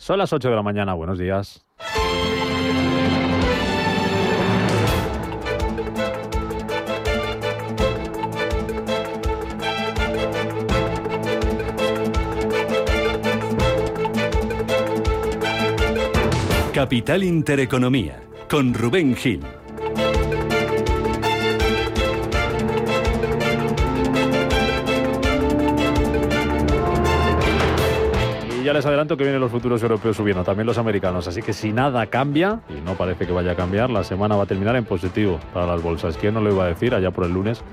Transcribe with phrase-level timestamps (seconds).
[0.00, 1.62] Son las 8 de la mañana, buenos días.
[16.72, 19.59] Capital Intereconomía, con Rubén Gil.
[28.70, 31.26] Ya les adelanto que vienen los futuros europeos subiendo, también los americanos.
[31.26, 34.44] Así que si nada cambia, y no parece que vaya a cambiar, la semana va
[34.44, 36.16] a terminar en positivo para las bolsas.
[36.16, 37.64] ¿Quién no lo iba a decir allá por el lunes?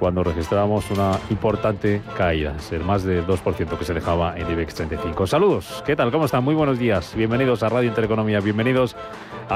[0.00, 4.74] cuando registramos una importante caída, es el más del 2% que se dejaba en IBEX
[4.74, 5.28] 35.
[5.28, 6.10] Saludos, ¿qué tal?
[6.10, 6.42] ¿Cómo están?
[6.42, 7.14] Muy buenos días.
[7.14, 8.96] Bienvenidos a Radio Intereconomía, bienvenidos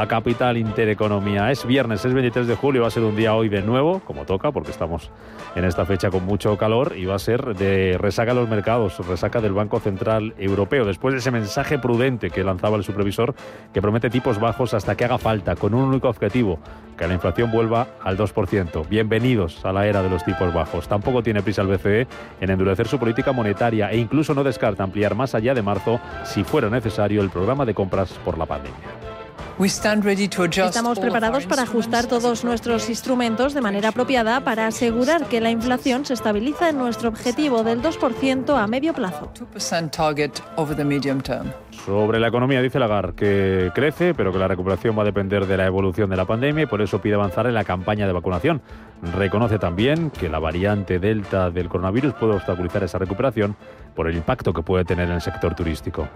[0.01, 1.51] a Capital Intereconomía.
[1.51, 4.27] Es viernes, es 23 de julio, va a ser un día hoy de nuevo, como
[4.27, 5.11] toca, porque estamos
[5.55, 8.99] en esta fecha con mucho calor, y va a ser de resaca a los mercados,
[9.07, 13.35] resaca del Banco Central Europeo, después de ese mensaje prudente que lanzaba el supervisor,
[13.73, 16.59] que promete tipos bajos hasta que haga falta, con un único objetivo,
[16.99, 18.87] que la inflación vuelva al 2%.
[18.88, 20.88] Bienvenidos a la era de los tipos bajos.
[20.88, 22.07] Tampoco tiene prisa el BCE
[22.41, 26.45] en endurecer su política monetaria e incluso no descarta ampliar más allá de marzo, si
[26.45, 29.16] fuera necesario, el programa de compras por la pandemia.
[29.59, 36.04] Estamos preparados para ajustar todos nuestros instrumentos de manera apropiada para asegurar que la inflación
[36.04, 39.32] se estabiliza en nuestro objetivo del 2% a medio plazo.
[41.87, 45.57] Sobre la economía dice Lagarde que crece, pero que la recuperación va a depender de
[45.57, 48.60] la evolución de la pandemia y por eso pide avanzar en la campaña de vacunación.
[49.15, 53.57] Reconoce también que la variante Delta del coronavirus puede obstaculizar esa recuperación
[53.95, 56.07] por el impacto que puede tener en el sector turístico.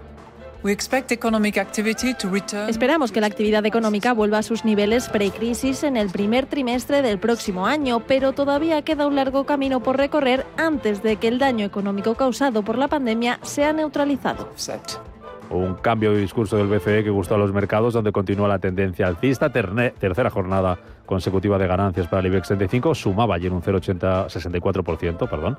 [2.67, 7.17] Esperamos que la actividad económica vuelva a sus niveles pre-crisis en el primer trimestre del
[7.17, 11.65] próximo año, pero todavía queda un largo camino por recorrer antes de que el daño
[11.65, 14.49] económico causado por la pandemia sea neutralizado.
[15.49, 19.07] Un cambio de discurso del BCE que gustó a los mercados, donde continúa la tendencia
[19.07, 19.51] alcista.
[19.51, 25.57] tercera jornada consecutiva de ganancias para el IBEX 35, sumaba ayer un 0,80-64%, perdón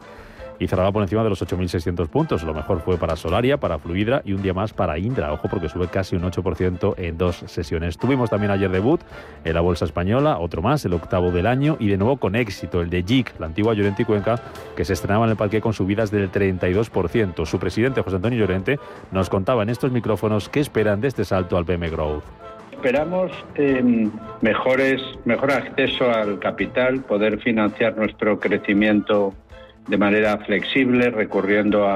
[0.62, 2.44] y cerraba por encima de los 8.600 puntos.
[2.44, 5.32] Lo mejor fue para Solaria, para Fluidra y un día más para Indra.
[5.32, 7.98] Ojo porque sube casi un 8% en dos sesiones.
[7.98, 9.00] Tuvimos también ayer debut
[9.44, 12.80] en la Bolsa Española, otro más, el octavo del año y de nuevo con éxito,
[12.80, 14.40] el de JIC, la antigua Llorente y Cuenca,
[14.76, 17.44] que se estrenaba en el parque con subidas del 32%.
[17.44, 18.78] Su presidente, José Antonio Llorente,
[19.10, 22.22] nos contaba en estos micrófonos qué esperan de este salto al PM Growth
[22.82, 29.34] esperamos em, mejores, mejor acceso al capital, poder financiar nuestro crecimiento
[29.88, 31.88] de manera flexible, recurriendo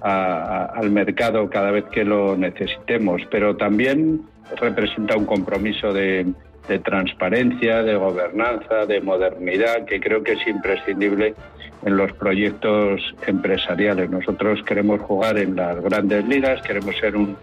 [0.00, 4.22] al mercado cada vez que lo necesitemos, pero también
[4.60, 6.26] representa un compromiso de,
[6.84, 11.34] transparencia, de gobernanza, de modernidad, que creo que es imprescindible
[11.84, 14.10] en los proyectos empresariales.
[14.10, 17.36] Nosotros queremos jugar en las grandes ligas, queremos ser un,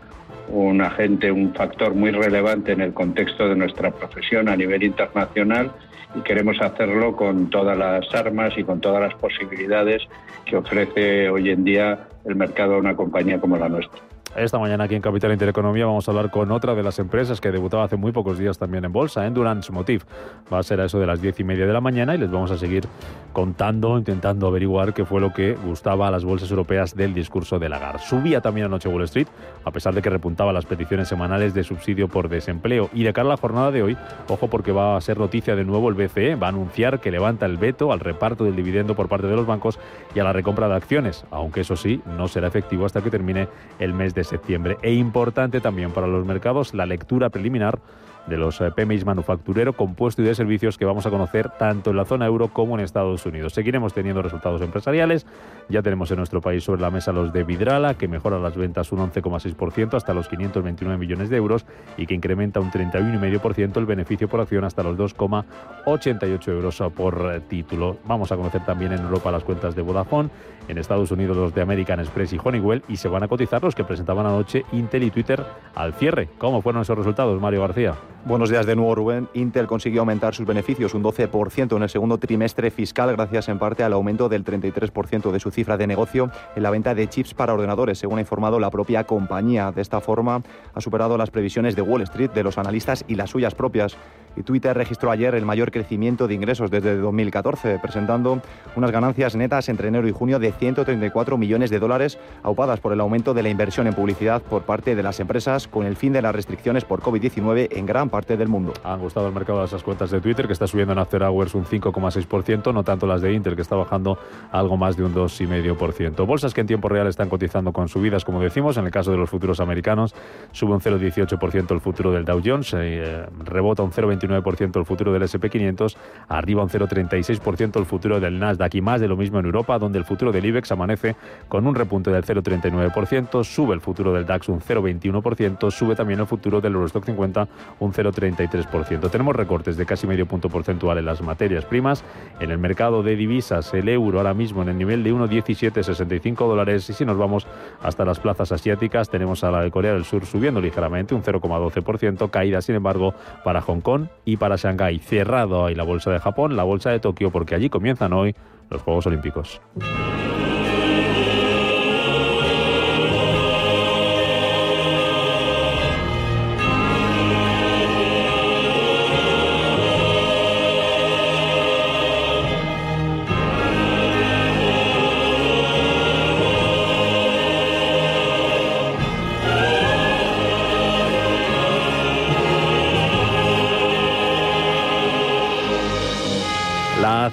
[0.51, 5.71] un agente, un factor muy relevante en el contexto de nuestra profesión a nivel internacional
[6.15, 10.01] y queremos hacerlo con todas las armas y con todas las posibilidades
[10.45, 14.01] que ofrece hoy en día el mercado a una compañía como la nuestra.
[14.35, 17.51] Esta mañana aquí en Capital Intereconomía vamos a hablar con otra de las empresas que
[17.51, 20.05] debutaba hace muy pocos días también en bolsa, Endurance Motive.
[20.51, 22.31] Va a ser a eso de las diez y media de la mañana y les
[22.31, 22.87] vamos a seguir
[23.33, 27.67] contando, intentando averiguar qué fue lo que gustaba a las bolsas europeas del discurso de
[27.67, 27.99] Lagarde.
[27.99, 29.27] Subía también anoche Wall Street,
[29.65, 32.89] a pesar de que repuntaba las peticiones semanales de subsidio por desempleo.
[32.93, 33.97] Y de cara a la jornada de hoy,
[34.29, 37.45] ojo porque va a ser noticia de nuevo el BCE, va a anunciar que levanta
[37.45, 39.77] el veto al reparto del dividendo por parte de los bancos
[40.15, 43.49] y a la recompra de acciones, aunque eso sí, no será efectivo hasta que termine
[43.79, 44.77] el mes de septiembre.
[44.81, 47.79] E importante también para los mercados la lectura preliminar
[48.27, 51.97] de los eh, PMIs manufacturero, compuesto y de servicios que vamos a conocer tanto en
[51.97, 53.53] la zona euro como en Estados Unidos.
[53.53, 55.25] Seguiremos teniendo resultados empresariales.
[55.69, 58.91] Ya tenemos en nuestro país sobre la mesa los de Vidrala, que mejora las ventas
[58.91, 61.65] un 11,6% hasta los 529 millones de euros
[61.97, 67.97] y que incrementa un 31,5% el beneficio por acción hasta los 2,88 euros por título.
[68.05, 70.29] Vamos a conocer también en Europa las cuentas de Vodafone
[70.67, 73.75] en Estados Unidos los de American Express y Honeywell y se van a cotizar los
[73.75, 75.43] que presentaban anoche Intel y Twitter
[75.75, 76.29] al cierre.
[76.37, 77.95] ¿Cómo fueron esos resultados, Mario García?
[78.23, 79.27] Buenos días de nuevo, Rubén.
[79.33, 83.81] Intel consiguió aumentar sus beneficios un 12% en el segundo trimestre fiscal gracias en parte
[83.81, 87.55] al aumento del 33% de su cifra de negocio en la venta de chips para
[87.55, 89.71] ordenadores, según ha informado la propia compañía.
[89.71, 93.31] De esta forma, ha superado las previsiones de Wall Street, de los analistas y las
[93.31, 93.97] suyas propias
[94.35, 98.41] y Twitter registró ayer el mayor crecimiento de ingresos desde 2014, presentando
[98.75, 103.01] unas ganancias netas entre enero y junio de 134 millones de dólares, aupadas por el
[103.01, 106.21] aumento de la inversión en publicidad por parte de las empresas con el fin de
[106.21, 108.73] las restricciones por COVID-19 en gran parte del mundo.
[108.83, 111.65] Han gustado el mercado esas cuentas de Twitter, que está subiendo en After Hours un
[111.65, 114.19] 5,6%, no tanto las de Intel, que está bajando
[114.51, 116.25] algo más de un 2,5%.
[116.27, 119.17] Bolsas que en tiempo real están cotizando con subidas, como decimos, en el caso de
[119.17, 120.13] los futuros americanos,
[120.51, 125.23] sube un 0,18% el futuro del Dow Jones, eh, rebota un 0,29% el futuro del
[125.23, 125.95] SP500,
[126.27, 129.97] arriba un 0,36% el futuro del Nasdaq y más de lo mismo en Europa, donde
[129.97, 131.15] el futuro del IBEX amanece
[131.47, 136.27] con un repunte del 0,39%, sube el futuro del DAX un 0,21%, sube también el
[136.27, 137.47] futuro del Eurostock 50
[137.79, 139.09] un 0,33%.
[139.09, 142.03] Tenemos recortes de casi medio punto porcentual en las materias primas.
[142.39, 146.89] En el mercado de divisas, el euro ahora mismo en el nivel de 1,1765 dólares
[146.89, 147.47] y si nos vamos
[147.81, 152.29] hasta las plazas asiáticas, tenemos a la de Corea del Sur subiendo ligeramente un 0,12%,
[152.29, 153.13] caída sin embargo
[153.43, 154.99] para Hong Kong y para Shanghái.
[154.99, 158.35] Cerrado ahí la bolsa de Japón, la bolsa de Tokio, porque allí comienzan hoy
[158.69, 159.61] los Juegos Olímpicos.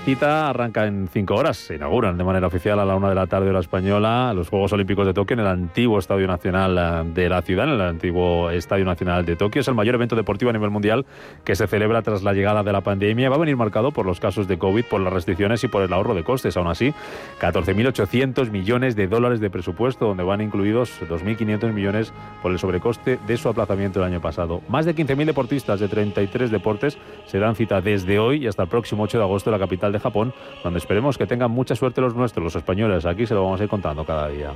[0.08, 1.58] Cita arranca en cinco horas.
[1.58, 4.72] Se inauguran de manera oficial a la una de la tarde hora española los Juegos
[4.72, 8.48] Olímpicos de Tokio en el antiguo Estadio Nacional eh, de la ciudad, en el antiguo
[8.48, 9.60] Estadio Nacional de Tokio.
[9.60, 11.04] Es el mayor evento deportivo a nivel mundial
[11.44, 13.28] que se celebra tras la llegada de la pandemia.
[13.28, 15.92] Va a venir marcado por los casos de COVID, por las restricciones y por el
[15.92, 16.56] ahorro de costes.
[16.56, 16.94] Aún así,
[17.42, 23.36] 14.800 millones de dólares de presupuesto, donde van incluidos 2.500 millones por el sobrecoste de
[23.36, 24.62] su aplazamiento el año pasado.
[24.68, 26.96] Más de 15.000 deportistas de 33 deportes
[27.26, 29.92] se dan cita desde hoy y hasta el próximo 8 de agosto en la capital
[29.92, 33.06] de Japón, donde esperemos que tengan mucha suerte los nuestros, los españoles.
[33.06, 34.52] Aquí se lo vamos a ir contando cada día.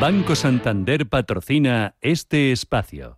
[0.00, 3.14] Banco Santander patrocina este espacio.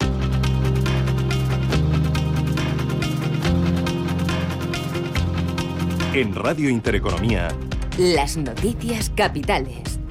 [6.13, 7.49] En Radio Intereconomía.
[7.99, 10.02] Las noticias capitales.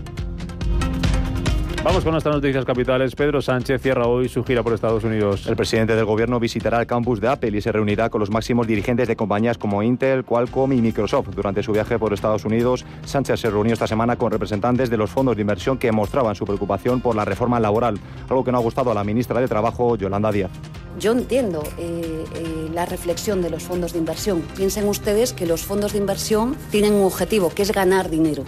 [1.84, 3.16] Vamos con nuestras noticias capitales.
[3.16, 5.48] Pedro Sánchez cierra hoy su gira por Estados Unidos.
[5.48, 8.68] El presidente del gobierno visitará el campus de Apple y se reunirá con los máximos
[8.68, 11.30] dirigentes de compañías como Intel, Qualcomm y Microsoft.
[11.30, 15.10] Durante su viaje por Estados Unidos, Sánchez se reunió esta semana con representantes de los
[15.10, 18.00] fondos de inversión que mostraban su preocupación por la reforma laboral,
[18.30, 20.52] algo que no ha gustado a la ministra de Trabajo, Yolanda Díaz.
[21.00, 24.44] Yo entiendo eh, eh, la reflexión de los fondos de inversión.
[24.56, 28.44] Piensen ustedes que los fondos de inversión tienen un objetivo, que es ganar dinero.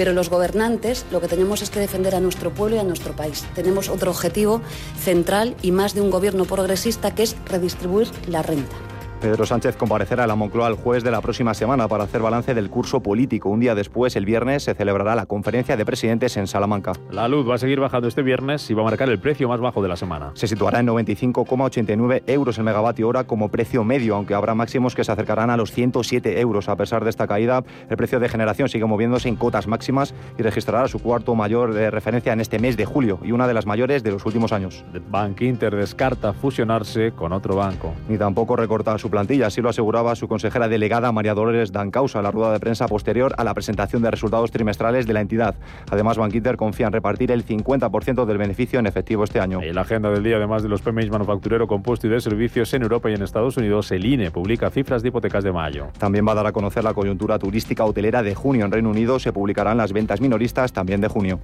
[0.00, 3.14] Pero los gobernantes lo que tenemos es que defender a nuestro pueblo y a nuestro
[3.14, 3.44] país.
[3.54, 4.62] Tenemos otro objetivo
[4.98, 8.89] central y más de un gobierno progresista que es redistribuir la renta.
[9.20, 12.54] Pedro Sánchez comparecerá a la Moncloa el jueves de la próxima semana para hacer balance
[12.54, 13.50] del curso político.
[13.50, 16.92] Un día después, el viernes, se celebrará la conferencia de presidentes en Salamanca.
[17.10, 19.60] La luz va a seguir bajando este viernes y va a marcar el precio más
[19.60, 20.30] bajo de la semana.
[20.32, 25.04] Se situará en 95,89 euros el megavatio hora como precio medio, aunque habrá máximos que
[25.04, 26.70] se acercarán a los 107 euros.
[26.70, 30.42] A pesar de esta caída, el precio de generación sigue moviéndose en cotas máximas y
[30.42, 33.66] registrará su cuarto mayor de referencia en este mes de julio y una de las
[33.66, 34.82] mayores de los últimos años.
[35.10, 37.92] Bank Inter descarta fusionarse con otro banco.
[38.08, 42.24] Ni tampoco recorta su plantilla, así lo aseguraba su consejera delegada María Dolores Dancausa en
[42.24, 45.54] la rueda de prensa posterior a la presentación de resultados trimestrales de la entidad.
[45.90, 49.60] Además, Bankinter confía en repartir el 50% del beneficio en efectivo este año.
[49.62, 52.82] En la agenda del día, además de los PMIs manufacturero, compuesto y de servicios en
[52.82, 55.88] Europa y en Estados Unidos, el INE publica cifras de hipotecas de mayo.
[55.98, 59.18] También va a dar a conocer la coyuntura turística hotelera de junio en Reino Unido.
[59.18, 61.40] Se publicarán las ventas minoristas también de junio.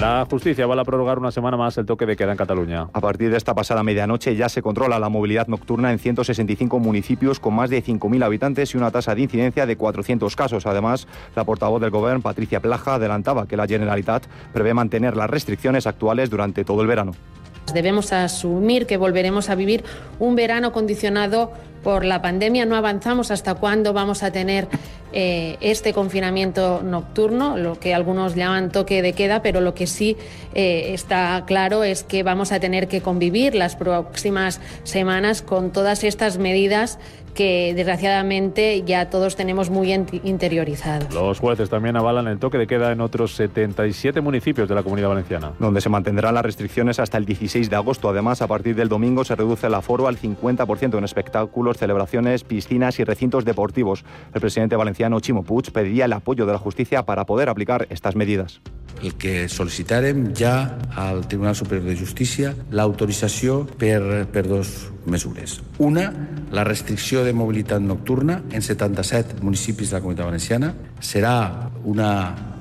[0.00, 2.88] La justicia va a prorrogar una semana más el toque de queda en Cataluña.
[2.92, 7.40] A partir de esta pasada medianoche ya se controla la movilidad nocturna en 165 municipios
[7.40, 10.66] con más de 5.000 habitantes y una tasa de incidencia de 400 casos.
[10.66, 15.86] Además, la portavoz del Gobierno, Patricia Plaja, adelantaba que la Generalitat prevé mantener las restricciones
[15.86, 17.12] actuales durante todo el verano.
[17.72, 19.84] Debemos asumir que volveremos a vivir
[20.18, 22.66] un verano condicionado por la pandemia.
[22.66, 24.66] No avanzamos hasta cuándo vamos a tener
[25.12, 30.16] eh, este confinamiento nocturno, lo que algunos llaman toque de queda, pero lo que sí
[30.52, 36.02] eh, está claro es que vamos a tener que convivir las próximas semanas con todas
[36.02, 36.98] estas medidas
[37.36, 41.06] que desgraciadamente ya todos tenemos muy interiorizado.
[41.12, 45.10] Los jueces también avalan el toque de queda en otros 77 municipios de la Comunidad
[45.10, 45.52] Valenciana.
[45.60, 48.08] Donde se mantendrán las restricciones hasta el 16 de agosto.
[48.08, 52.98] Además, a partir del domingo se reduce el aforo al 50% en espectáculos, celebraciones, piscinas
[52.98, 54.04] y recintos deportivos.
[54.34, 58.16] El presidente valenciano Chimo Puig pedía el apoyo de la justicia para poder aplicar estas
[58.16, 58.60] medidas.
[59.02, 65.60] El que sol·licitarem ja al Tribunal Superior de Justícia l'autorització per, per dos mesures.
[65.78, 66.10] Una,
[66.52, 70.74] la restricció de mobilitat nocturna en 77 municipis de la Comunitat Valenciana.
[71.00, 72.10] Serà una,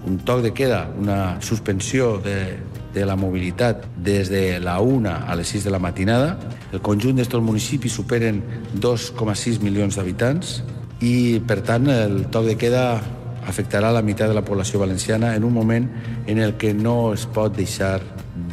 [0.05, 2.57] un toc de queda, una suspensió de,
[2.95, 6.37] de la mobilitat des de la 1 a les 6 de la matinada.
[6.71, 8.41] El conjunt d'estos municipis superen
[8.79, 10.61] 2,6 milions d'habitants
[11.01, 12.85] i, per tant, el toc de queda
[13.45, 15.89] afectarà la meitat de la població valenciana en un moment
[16.25, 17.99] en el que no es pot deixar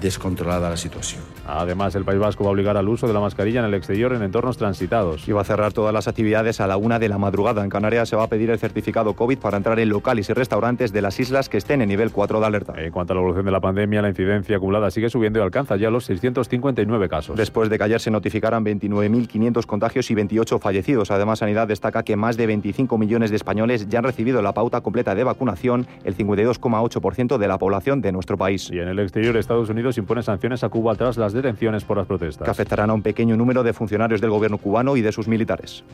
[0.02, 1.31] descontrolada la situació.
[1.46, 4.12] Además, el País Vasco va a obligar al uso de la mascarilla en el exterior
[4.12, 5.28] en entornos transitados.
[5.28, 7.64] Y va a cerrar todas las actividades a la una de la madrugada.
[7.64, 10.92] En Canarias se va a pedir el certificado COVID para entrar en locales y restaurantes
[10.92, 12.74] de las islas que estén en nivel 4 de alerta.
[12.76, 15.76] En cuanto a la evolución de la pandemia, la incidencia acumulada sigue subiendo y alcanza
[15.76, 17.36] ya los 659 casos.
[17.36, 21.10] Después de que ayer se notificaran 29.500 contagios y 28 fallecidos.
[21.10, 24.80] Además, Sanidad destaca que más de 25 millones de españoles ya han recibido la pauta
[24.80, 28.70] completa de vacunación, el 52,8% de la población de nuestro país.
[28.70, 32.06] Y en el exterior, Estados Unidos impone sanciones a Cuba tras las detenciones por las
[32.06, 32.44] protestas.
[32.44, 35.84] Que afectarán a un pequeño número de funcionarios del gobierno cubano y de sus militares.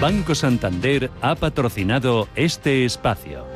[0.00, 3.55] Banco Santander ha patrocinado este espacio.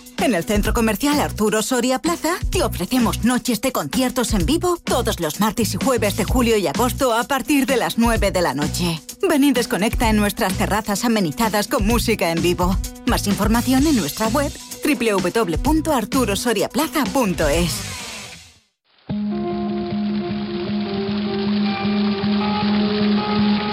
[0.21, 5.19] En el centro comercial Arturo Soria Plaza te ofrecemos noches de conciertos en vivo todos
[5.19, 8.53] los martes y jueves de julio y agosto a partir de las 9 de la
[8.53, 9.01] noche.
[9.27, 12.77] Ven y desconecta en nuestras terrazas amenizadas con música en vivo.
[13.07, 14.51] Más información en nuestra web
[14.85, 17.71] www.arturosoriaplaza.es.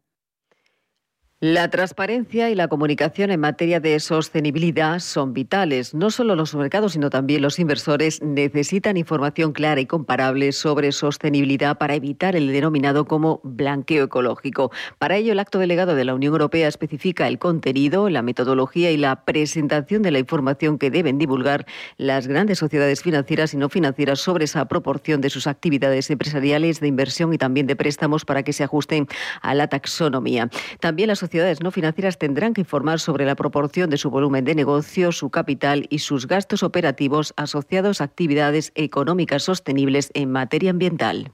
[1.46, 5.92] La transparencia y la comunicación en materia de sostenibilidad son vitales.
[5.92, 11.76] No solo los mercados, sino también los inversores necesitan información clara y comparable sobre sostenibilidad
[11.76, 14.72] para evitar el denominado como blanqueo ecológico.
[14.96, 18.96] Para ello, el acto delegado de la Unión Europea especifica el contenido, la metodología y
[18.96, 21.66] la presentación de la información que deben divulgar
[21.98, 26.88] las grandes sociedades financieras y no financieras sobre esa proporción de sus actividades empresariales de
[26.88, 29.08] inversión y también de préstamos para que se ajusten
[29.42, 30.48] a la taxonomía.
[30.80, 34.54] También las sociedades no financieras tendrán que informar sobre la proporción de su volumen de
[34.54, 41.32] negocio, su capital y sus gastos operativos asociados a actividades económicas sostenibles en materia ambiental.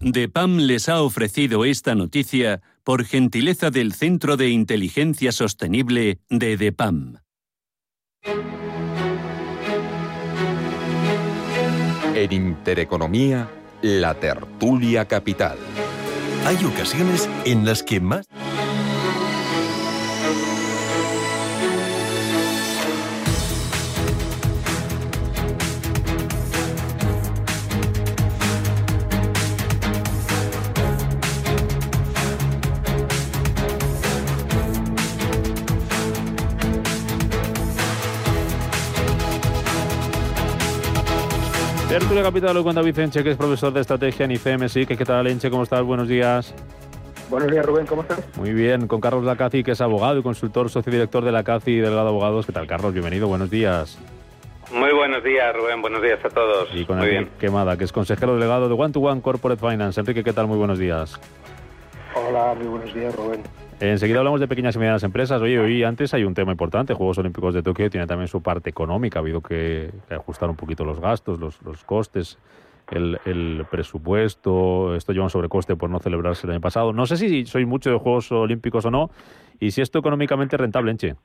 [0.00, 7.18] DEPAM les ha ofrecido esta noticia por gentileza del Centro de Inteligencia Sostenible de DEPAM.
[12.14, 13.50] En Intereconomía,
[13.82, 15.58] la tertulia capital.
[16.46, 18.26] Hay ocasiones en las que más...
[41.92, 45.04] Tertulia Capital lo cuenta Vicente, que es profesor de estrategia en ICM, sí, que qué
[45.04, 45.82] tal, Enche, ¿cómo estás?
[45.82, 46.54] Buenos días.
[47.28, 48.18] Buenos días, Rubén, ¿cómo estás?
[48.38, 51.76] Muy bien, con Carlos Lacazi, que es abogado y consultor, socio director de Lacazi y
[51.76, 52.46] delegado de abogados.
[52.46, 52.94] ¿Qué tal, Carlos?
[52.94, 53.98] Bienvenido, buenos días.
[54.72, 56.70] Muy buenos días, Rubén, buenos días a todos.
[56.72, 57.38] Y con Muy Enrique bien.
[57.38, 60.00] Quemada, que es consejero delegado de One to One Corporate Finance.
[60.00, 60.46] Enrique, ¿qué tal?
[60.46, 61.20] Muy buenos días.
[62.14, 63.42] Hola, muy buenos días, Rubén.
[63.82, 65.42] Enseguida hablamos de pequeñas y medianas empresas.
[65.42, 66.94] Oye, hoy antes hay un tema importante.
[66.94, 69.18] Juegos Olímpicos de Tokio tiene también su parte económica.
[69.18, 72.38] Ha habido que, ajustar un poquito los gastos, los, costes,
[72.92, 74.94] el, el presupuesto.
[74.94, 76.92] Esto lleva un sobrecoste por no celebrarse el año pasado.
[76.92, 79.10] No sé si sois mucho de Juegos Olímpicos o no
[79.58, 81.16] y si esto económicamente es rentable, Enche.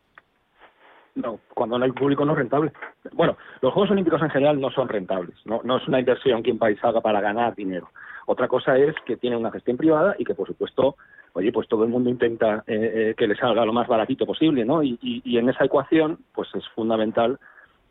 [1.14, 2.72] No, cuando no hay público no es rentable.
[3.12, 5.36] Bueno, los Juegos Olímpicos en general no son rentables.
[5.46, 7.92] No, no es una inversión que un país haga para ganar dinero.
[8.26, 10.98] Otra cosa es que tiene una gestión privada y que, por supuesto,
[11.38, 14.66] oye, pues todo el mundo intenta eh, eh, que le salga lo más baratito posible,
[14.66, 14.82] ¿no?
[14.84, 17.40] Y, y- y en esa ecuación, pues es fundamental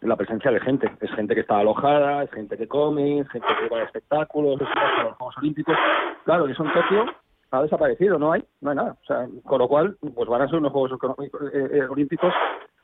[0.00, 0.91] la presencia de gente.
[1.00, 4.61] Es gente que está alojada, es gente que come, es gente que va a espectáculos,
[4.61, 5.76] es gente que los Juegos Olímpicos.
[6.25, 7.05] Claro, eso en Tokio
[7.53, 8.97] ha desaparecido, no hay, no hay nada.
[9.03, 10.93] O sea, con lo cual, pues van a ser unos Juegos
[11.53, 12.33] eh, eh, Olímpicos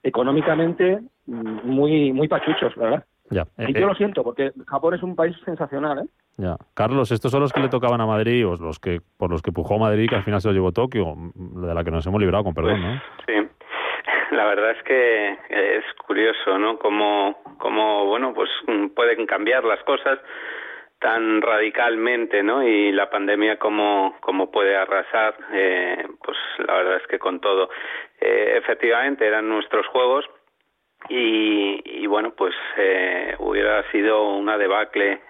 [0.05, 3.05] económicamente mm, muy muy pachuchos, ¿verdad?
[3.31, 3.47] Ya.
[3.59, 6.09] Y Eh, yo eh, lo siento, porque Japón es un país sensacional, ¿eh?
[6.37, 6.57] ya.
[6.75, 9.53] Carlos, estos son los que le tocaban a Madrid, o los que por los que
[9.53, 12.45] pujó Madrid, que al final se los llevó Tokio, de la que nos hemos librado,
[12.45, 13.03] con perdón, ¿no?
[13.27, 13.35] Sí,
[14.33, 16.79] la verdad es que es curioso, ¿no?
[16.79, 20.19] Cómo, cómo bueno, pues mm, pueden cambiar las cosas
[21.03, 22.63] tan radicalmente, ¿no?
[22.63, 27.71] Y la pandemia cómo, cómo puede arrasar, eh, pues la verdad es que con todo.
[28.21, 30.25] Eh, efectivamente, eran nuestros juegos
[31.09, 35.21] y, y bueno, pues eh, hubiera sido una debacle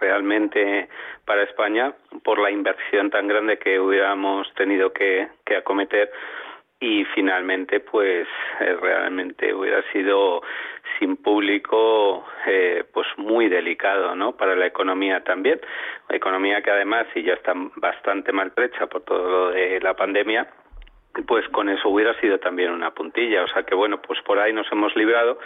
[0.00, 0.88] realmente
[1.24, 1.92] para España
[2.24, 6.10] por la inversión tan grande que hubiéramos tenido que, que acometer.
[6.82, 8.26] Y finalmente pues
[8.60, 10.42] eh, realmente hubiera sido
[10.98, 15.60] sin público eh, pues muy delicado no para la economía también.
[16.08, 20.48] Economía que además y ya está bastante maltrecha por todo lo de la pandemia
[21.26, 23.44] pues con eso hubiera sido también una puntilla.
[23.44, 25.38] O sea que bueno pues por ahí nos hemos librado.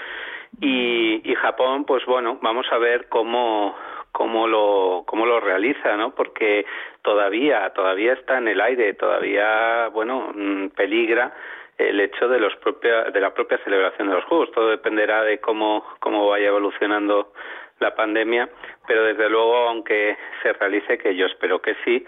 [0.60, 3.74] Y, y Japón pues bueno vamos a ver cómo
[4.12, 6.64] cómo lo cómo lo realiza no porque
[7.02, 11.34] todavía todavía está en el aire todavía bueno mm, peligra
[11.76, 14.52] el hecho de los propia, de la propia celebración de los juegos.
[14.52, 17.32] Todo dependerá de cómo cómo vaya evolucionando
[17.80, 18.48] la pandemia
[18.86, 22.06] pero desde luego aunque se realice que yo espero que sí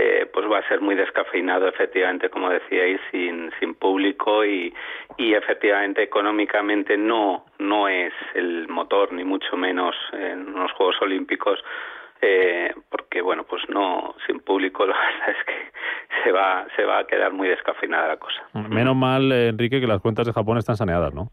[0.00, 4.72] eh, pues va a ser muy descafeinado efectivamente como decíais sin público y
[5.16, 11.58] y efectivamente económicamente no no es el motor ni mucho menos en los Juegos Olímpicos
[12.22, 17.00] eh, porque bueno pues no sin público la verdad es que se va se va
[17.00, 20.76] a quedar muy descafeinada la cosa Menos mal, Enrique, que las cuentas de Japón están
[20.76, 21.30] saneadas, ¿no?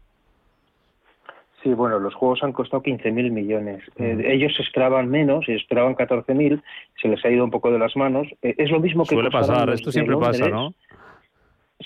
[1.66, 3.82] Sí, bueno, los juegos han costado 15.000 millones.
[3.96, 6.62] Eh, ellos esperaban menos, esperaban 14.000,
[7.02, 8.28] se les ha ido un poco de las manos.
[8.40, 10.52] Eh, es lo mismo que Suele pasar, esto siempre pasa, Londres.
[10.52, 10.74] ¿no?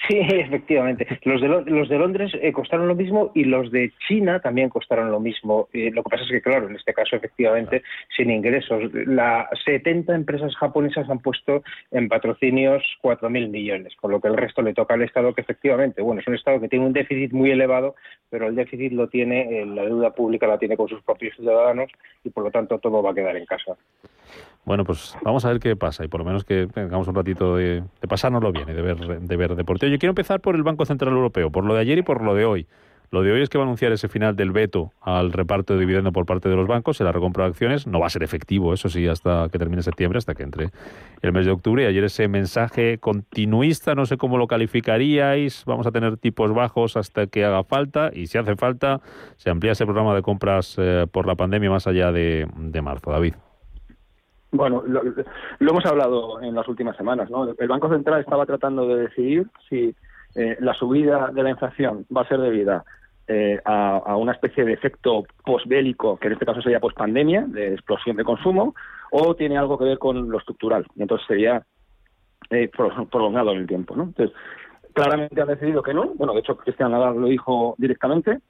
[0.08, 1.06] Sí, efectivamente.
[1.24, 4.68] Los de, Lo- los de Londres eh, costaron lo mismo y los de China también
[4.68, 5.68] costaron lo mismo.
[5.72, 7.82] Eh, lo que pasa es que, claro, en este caso, efectivamente,
[8.16, 8.84] sin ingresos.
[8.94, 14.62] Las 70 empresas japonesas han puesto en patrocinios 4.000 millones, con lo que el resto
[14.62, 17.50] le toca al Estado, que efectivamente, bueno, es un Estado que tiene un déficit muy
[17.50, 17.96] elevado,
[18.30, 21.90] pero el déficit lo tiene, eh, la deuda pública la tiene con sus propios ciudadanos
[22.22, 23.76] y, por lo tanto, todo va a quedar en casa.
[24.64, 27.56] Bueno, pues vamos a ver qué pasa y por lo menos que tengamos un ratito
[27.56, 29.90] de, de pasárnoslo bien y de ver, de ver deporte.
[29.90, 32.34] Yo quiero empezar por el Banco Central Europeo, por lo de ayer y por lo
[32.34, 32.66] de hoy.
[33.12, 35.80] Lo de hoy es que va a anunciar ese final del veto al reparto de
[35.80, 37.88] dividendo por parte de los bancos en la recompra de acciones.
[37.88, 40.70] No va a ser efectivo, eso sí, hasta que termine septiembre, hasta que entre
[41.20, 41.82] el mes de octubre.
[41.82, 45.64] Y ayer ese mensaje continuista, no sé cómo lo calificaríais.
[45.66, 49.00] Vamos a tener tipos bajos hasta que haga falta y si hace falta,
[49.38, 52.46] se amplía ese programa de compras eh, por la pandemia más allá de
[52.80, 53.10] marzo.
[53.10, 53.34] David.
[54.52, 55.02] Bueno, lo,
[55.60, 57.54] hemos hablado en las últimas semanas, ¿no?
[57.56, 59.94] El Banco Central estaba tratando de decidir si
[60.34, 62.84] eh, la subida de la inflación va a ser debida
[63.28, 68.16] eh, a, una especie de efecto posbélico, que en este caso sería pospandemia, de explosión
[68.16, 68.74] de consumo,
[69.12, 71.62] o tiene algo que ver con lo estructural, y entonces sería
[72.50, 74.04] eh, pro- prolongado en el tiempo, ¿no?
[74.04, 74.36] Entonces,
[74.92, 76.06] claramente han decidido que no.
[76.16, 78.40] Bueno, de hecho, Cristian Nadal lo dijo directamente.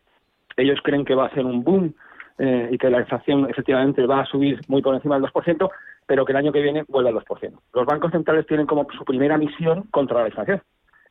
[0.56, 1.94] Ellos creen que va a ser un boom
[2.42, 5.70] eh, y que la inflación efectivamente va a subir muy por encima del 2%,
[6.06, 7.52] pero que el año que viene vuelve al 2%.
[7.74, 10.62] Los bancos centrales tienen como su primera misión contra la inflación,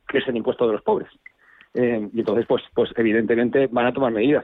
[0.07, 1.07] que es el impuesto de los pobres.
[1.75, 4.43] Eh, y entonces, pues, pues evidentemente van a tomar medidas.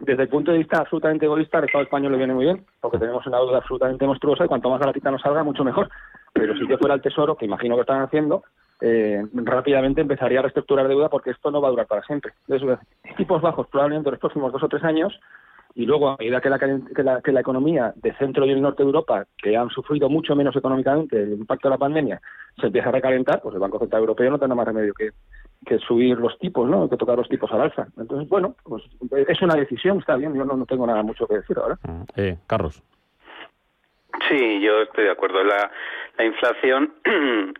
[0.00, 2.98] Desde el punto de vista absolutamente egoísta, al Estado español le viene muy bien, porque
[2.98, 5.88] tenemos una deuda absolutamente monstruosa y cuanto más baratita nos salga, mucho mejor.
[6.32, 8.42] Pero si yo fuera el Tesoro, que imagino que están haciendo,
[8.80, 12.32] eh, rápidamente empezaría a reestructurar deuda porque esto no va a durar para siempre.
[12.48, 12.80] Entonces,
[13.16, 15.16] tipos bajos probablemente en los próximos dos o tres años
[15.74, 18.62] y luego a medida que la, que la, que la economía de centro y el
[18.62, 22.20] norte de Europa, que han sufrido mucho menos económicamente el impacto de la pandemia,
[22.60, 25.10] se empieza a recalentar, pues el Banco Central Europeo no tendrá más remedio que,
[25.66, 26.88] que subir los tipos, ¿no?
[26.88, 27.88] Que tocar los tipos al alza.
[27.98, 31.36] Entonces, bueno, pues es una decisión, está bien, yo no, no tengo nada mucho que
[31.36, 31.78] decir ahora.
[32.16, 32.82] Eh, Carlos.
[34.28, 35.42] Sí, yo estoy de acuerdo.
[35.42, 35.70] La,
[36.16, 36.94] la inflación,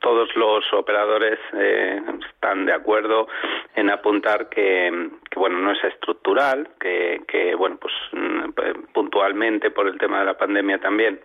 [0.00, 3.28] todos los operadores eh, están de acuerdo
[3.74, 9.98] en apuntar que, bueno, no es estructural, que, que bueno, pues mm, puntualmente por el
[9.98, 11.20] tema de la pandemia también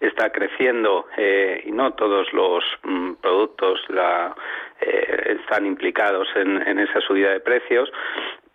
[0.00, 4.34] está creciendo eh, y no todos los mm, productos la,
[4.80, 7.92] eh, están implicados en, en esa subida de precios,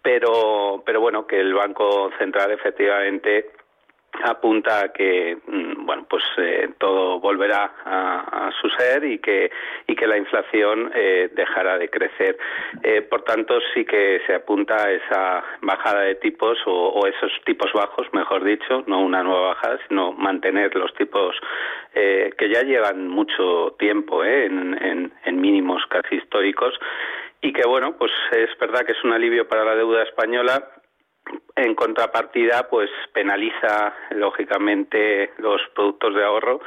[0.01, 3.51] pero, pero bueno, que el Banco Central efectivamente
[4.23, 9.51] apunta a que mm, bueno pues eh, todo volverá a, a, su ser y que
[9.87, 12.37] y que la inflación eh, dejará de crecer.
[12.83, 17.71] Eh, por tanto sí que se apunta a esa bajada de tipos o, esos tipos
[17.73, 21.35] bajos mejor dicho no una nueva bajada sino mantener los tipos
[21.93, 26.73] eh, que ya llevan mucho tiempo eh, en, en, en mínimos casi históricos.
[27.41, 30.82] Y que bueno pues es verdad que es un alivio para la deuda española
[31.55, 36.61] en contrapartida, pues penaliza lógicamente los productos de ahorro,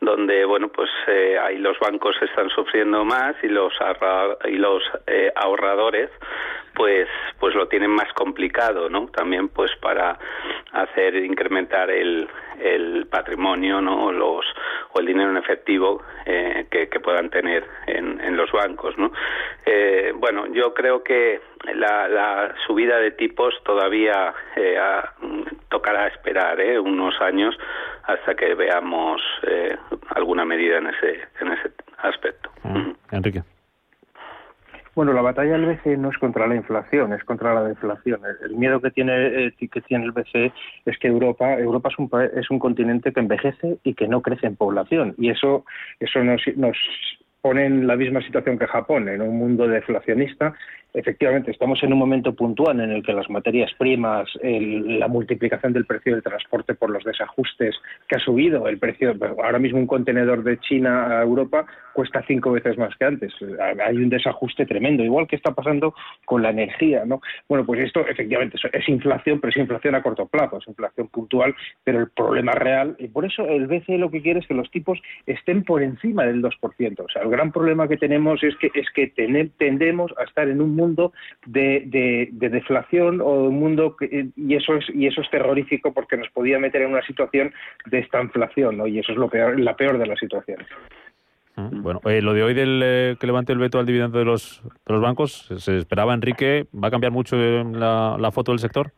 [0.00, 3.72] donde bueno, pues eh, ahí los bancos están sufriendo más y los
[4.44, 6.10] y los eh, ahorradores,
[6.74, 7.08] pues
[7.40, 9.06] pues lo tienen más complicado, ¿no?
[9.08, 10.18] También pues para
[10.72, 12.28] hacer incrementar el,
[12.60, 14.12] el patrimonio, ¿no?
[14.12, 14.44] Los
[14.92, 19.12] o el dinero en efectivo eh, que, puedan tener en, en los bancos, ¿no?
[19.64, 21.40] Eh, bueno, yo creo que
[21.74, 25.12] la, la, subida de tipos todavía eh, a,
[25.68, 26.78] tocará esperar ¿eh?
[26.78, 27.56] unos años
[28.04, 29.76] hasta que veamos eh,
[30.14, 32.50] alguna medida en ese en ese aspecto.
[32.62, 32.92] Mm.
[33.12, 33.42] Enrique.
[34.94, 38.20] Bueno, la batalla del BCE no es contra la inflación, es contra la deflación.
[38.42, 40.52] El, miedo que tiene eh, que tiene el BCE
[40.86, 44.48] es que Europa Europa es un es un continente que envejece y que no crece
[44.48, 45.64] en población y eso
[46.00, 46.76] eso nos, nos
[47.40, 50.54] pone en la misma situación que Japón, en un mundo deflacionista
[50.94, 55.72] efectivamente estamos en un momento puntual en el que las materias primas, el, la multiplicación
[55.72, 57.76] del precio del transporte por los desajustes
[58.08, 62.52] que ha subido el precio, ahora mismo un contenedor de China a Europa cuesta cinco
[62.52, 63.32] veces más que antes.
[63.84, 67.20] Hay un desajuste tremendo, igual que está pasando con la energía, ¿no?
[67.48, 71.56] Bueno, pues esto efectivamente es inflación, pero es inflación a corto plazo, es inflación puntual,
[71.82, 74.70] pero el problema real, y por eso el BCE lo que quiere es que los
[74.70, 77.00] tipos estén por encima del 2%.
[77.00, 79.08] O sea, el gran problema que tenemos es que es que
[79.58, 81.12] tendemos a estar en un mundo
[81.44, 85.92] de, de, de, deflación o un mundo que, y eso es y eso es terrorífico
[85.92, 87.52] porque nos podía meter en una situación
[87.84, 88.86] de esta inflación ¿no?
[88.86, 90.66] y eso es lo peor, la peor de las situaciones.
[91.56, 94.62] Bueno, eh, lo de hoy del eh, que levante el veto al dividendo de los,
[94.86, 96.66] de bancos, ¿se esperaba, Enrique?
[96.72, 98.92] ¿Va a cambiar mucho la, la foto del sector?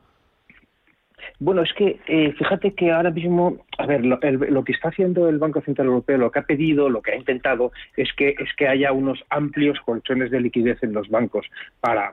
[1.42, 4.90] Bueno, es que eh, fíjate que ahora mismo, a ver, lo, el, lo, que está
[4.90, 8.35] haciendo el Banco Central Europeo, lo que ha pedido, lo que ha intentado, es que
[8.38, 11.46] es que haya unos amplios colchones de liquidez en los bancos
[11.81, 12.12] para,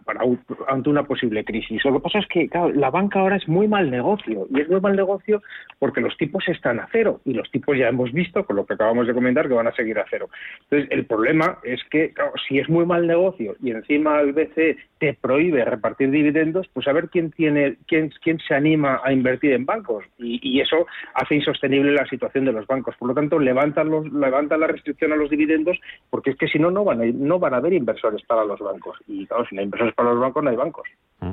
[0.69, 1.83] ante una posible crisis.
[1.83, 4.69] Lo que pasa es que claro, la banca ahora es muy mal negocio y es
[4.69, 5.43] muy mal negocio
[5.77, 8.75] porque los tipos están a cero y los tipos ya hemos visto, con lo que
[8.75, 10.29] acabamos de comentar, que van a seguir a cero.
[10.63, 14.77] Entonces, el problema es que claro, si es muy mal negocio y encima el BCE
[14.99, 19.53] te prohíbe repartir dividendos, pues a ver quién tiene, quién, quién se anima a invertir
[19.53, 22.95] en bancos y, y, eso hace insostenible la situación de los bancos.
[22.97, 25.77] Por lo tanto, levantan, los, levantan la restricción a los dividendos
[26.09, 28.59] porque es que si no, no van, a, no van a haber inversores para los
[28.59, 28.97] bancos.
[29.07, 30.87] Y claro, si no hay inversores para los bancos, no hay bancos.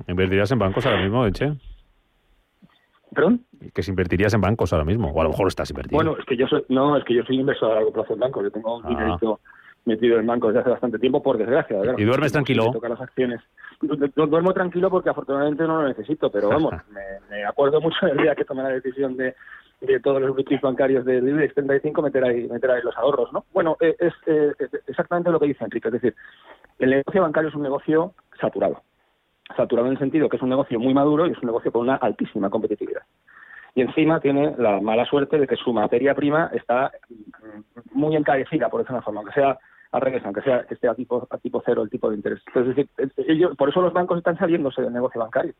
[0.08, 1.52] ¿Invertirías en bancos ahora mismo, Eche?
[3.14, 3.44] ¿Perdón?
[3.72, 5.96] Que si invertirías en bancos ahora mismo, o a lo mejor estás invertido.
[5.96, 8.20] Bueno, es que yo soy, no, es que yo soy inversor a largo plazo en
[8.20, 8.42] bancos.
[8.42, 8.88] Yo tengo un ah.
[8.88, 9.40] dinerito
[9.84, 11.80] metido en bancos desde hace bastante tiempo, por desgracia.
[11.80, 11.98] Claro.
[11.98, 12.70] ¿Y duermes tranquilo?
[12.72, 13.40] Tocar las acciones.
[13.80, 18.34] Duermo tranquilo porque afortunadamente no lo necesito, pero vamos, me, me, acuerdo mucho del día
[18.34, 19.34] que tomé la decisión de,
[19.80, 23.44] de todos los boutiques bancarios del IBEX 35 meter ahí, meter ahí los ahorros, ¿no?
[23.52, 24.52] Bueno, eh, es eh,
[24.86, 26.14] exactamente lo que dice Enrique, es decir,
[26.78, 28.82] el negocio bancario es un negocio saturado.
[29.56, 31.82] Saturado en el sentido que es un negocio muy maduro y es un negocio con
[31.82, 33.02] una altísima competitividad
[33.74, 36.92] y encima tiene la mala suerte de que su materia prima está
[37.92, 39.58] muy encarecida, por decirlo de una forma, aunque sea
[39.94, 42.42] al revés, aunque sea que esté a tipo, a tipo cero el tipo de interés.
[42.48, 45.54] Entonces, es decir, ellos, por eso los bancos están saliéndose del negocio bancario.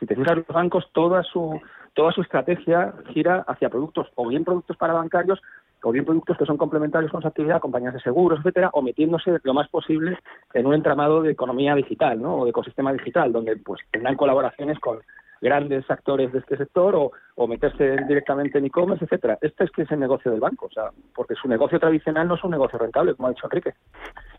[0.00, 1.60] Si te fijas, los bancos, toda su,
[1.94, 5.40] toda su estrategia gira hacia productos, o bien productos para bancarios,
[5.80, 9.38] o bien productos que son complementarios con su actividad, compañías de seguros, etcétera, o metiéndose
[9.44, 10.18] lo más posible
[10.54, 12.38] en un entramado de economía digital, ¿no?
[12.38, 14.98] O de ecosistema digital, donde pues tendrán colaboraciones con
[15.42, 19.36] grandes actores de este sector o, meterse directamente en e-commerce, etcétera.
[19.42, 22.36] Este es que es el negocio del banco, o sea, porque su negocio tradicional no
[22.36, 23.74] es un negocio rentable, como ha dicho Enrique.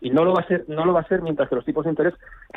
[0.00, 1.84] Y no lo va a ser, no lo va a ser mientras que los tipos
[1.84, 2.14] de interés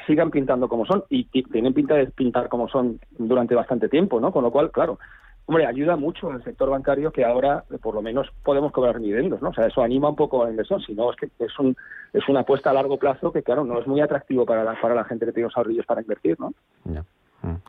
[0.07, 4.31] sigan pintando como son y, tienen pinta de pintar como son durante bastante tiempo, ¿no?
[4.31, 4.97] Con lo cual, claro,
[5.45, 9.49] hombre, ayuda mucho al sector bancario que ahora por lo menos podemos cobrar dividendos, ¿no?
[9.49, 11.75] O sea, eso anima un poco a la inversión, si no es que es un
[12.13, 14.95] es una apuesta a largo plazo que claro, no es muy atractivo para la, para
[14.95, 16.53] la gente que tiene los ahorrillos para invertir, ¿no?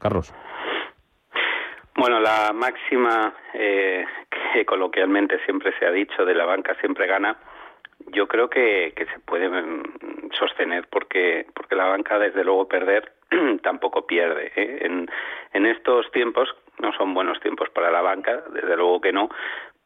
[0.00, 0.34] Carlos.
[1.96, 4.04] Bueno, la máxima eh,
[4.52, 7.36] que coloquialmente siempre se ha dicho de la banca siempre gana,
[8.12, 13.12] yo creo que, que se puede mm, sostener porque porque la banca desde luego perder
[13.62, 14.52] tampoco pierde.
[14.54, 14.78] ¿eh?
[14.82, 15.10] En,
[15.52, 19.28] en estos tiempos no son buenos tiempos para la banca, desde luego que no,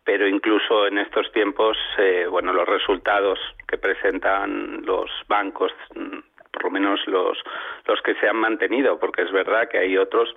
[0.05, 6.19] pero incluso en estos tiempos, eh, bueno, los resultados que presentan los bancos, mm,
[6.53, 7.39] por lo menos los,
[7.87, 10.35] los que se han mantenido, porque es verdad que hay otros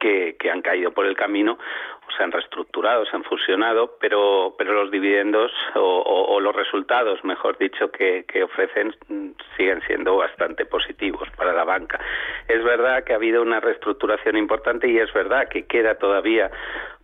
[0.00, 4.54] que, que, han caído por el camino o se han reestructurado, se han fusionado, pero,
[4.58, 10.16] pero los dividendos o, o, los resultados, mejor dicho, que, que, ofrecen mm, siguen siendo
[10.16, 12.00] bastante positivos para la banca.
[12.48, 16.50] Es verdad que ha habido una reestructuración importante y es verdad que queda todavía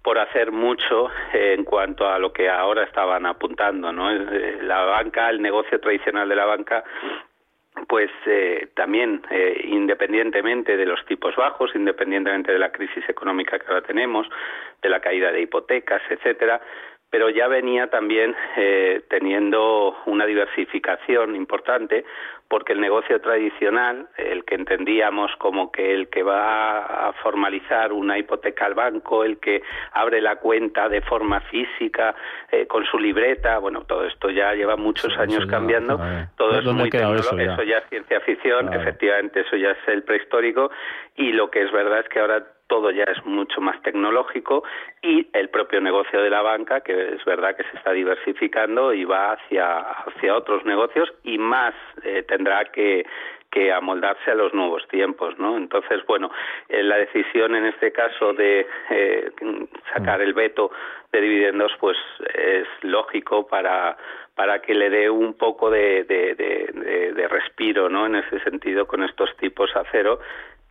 [0.03, 4.11] por hacer mucho en cuanto a lo que ahora estaban apuntando, ¿no?
[4.11, 6.83] Eh, la banca, el negocio tradicional de la banca
[7.89, 13.67] pues eh, también eh, independientemente de los tipos bajos, independientemente de la crisis económica que
[13.67, 14.29] ahora tenemos,
[14.83, 16.61] de la caída de hipotecas, etcétera,
[17.13, 22.07] pero ya venía también eh, teniendo una diversificación importante
[22.49, 28.17] porque el negocio tradicional, el que entendíamos como que el que va a formalizar una
[28.17, 32.15] hipoteca al banco, el que abre la cuenta de forma física
[32.51, 36.01] eh, con su libreta, bueno, todo esto ya lleva muchos años cambiando,
[36.37, 37.79] todo es muy tecnológico, eso, eso ya?
[37.79, 40.71] es ciencia ficción, efectivamente eso ya es el prehistórico
[41.17, 42.43] y lo que es verdad es que ahora
[42.73, 44.65] todo ya es mucho más tecnológico
[45.03, 49.05] y el propio negocio de la banca, que es verdad que se está diversificando y
[49.05, 53.05] va hacia, hacia otros negocios y más eh, tendrá que,
[53.51, 55.59] que amoldarse a los nuevos tiempos, ¿no?
[55.59, 56.31] Entonces, bueno,
[56.71, 59.31] eh, la decisión en este caso de eh,
[59.93, 60.71] sacar el veto
[61.13, 61.99] de dividendos, pues
[62.33, 63.99] es lógico para
[64.35, 68.07] para que le dé un poco de, de, de, de, respiro, ¿no?
[68.07, 70.21] En ese sentido, con estos tipos a cero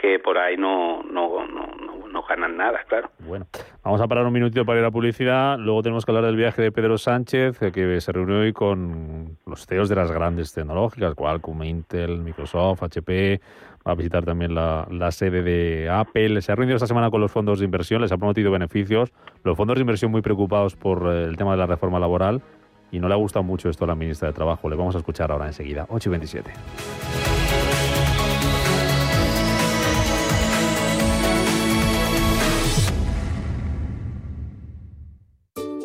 [0.01, 1.67] que por ahí no, no, no,
[2.11, 3.11] no, ganan nada, claro.
[3.19, 3.45] Bueno,
[3.83, 5.57] vamos a parar un minutito para ir a publicidad.
[5.59, 9.65] Luego tenemos que hablar del viaje de Pedro Sánchez, que se reunió hoy con los
[9.67, 13.39] CEOs de las grandes tecnológicas, Qualcomm, Intel, Microsoft, HP.
[13.87, 16.41] Va a visitar también la, la sede de Apple.
[16.41, 19.11] Se ha reunido esta semana con los fondos de inversión, les ha prometido beneficios.
[19.43, 22.41] Los fondos de inversión muy preocupados por el tema de la reforma laboral
[22.91, 24.69] y no le ha gustado mucho esto a la ministra de Trabajo.
[24.69, 25.85] Le vamos a escuchar ahora enseguida.
[25.89, 26.51] 8 y 27.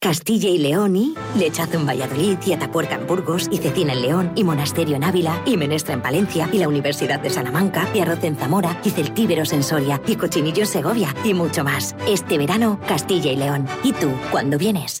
[0.00, 4.32] Castilla y León y Lechazo en Valladolid y Atapuerca en Burgos y Cecina en León
[4.36, 8.22] y Monasterio en Ávila y Menestra en Palencia y la Universidad de Salamanca y Arroz
[8.22, 11.96] en Zamora y Celtíberos en Soria y Cochinillo en Segovia y mucho más.
[12.06, 13.66] Este verano, Castilla y León.
[13.82, 15.00] ¿Y tú, cuándo vienes?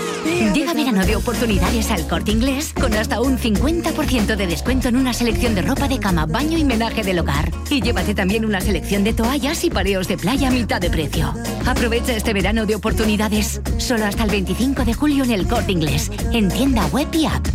[1.05, 5.63] De oportunidades al corte inglés con hasta un 50% de descuento en una selección de
[5.63, 7.51] ropa de cama, baño y menaje del hogar.
[7.69, 11.33] Y llévate también una selección de toallas y pareos de playa a mitad de precio.
[11.65, 13.61] Aprovecha este verano de oportunidades.
[13.77, 17.47] Solo hasta el 25 de julio en el corte inglés, en tienda web y app.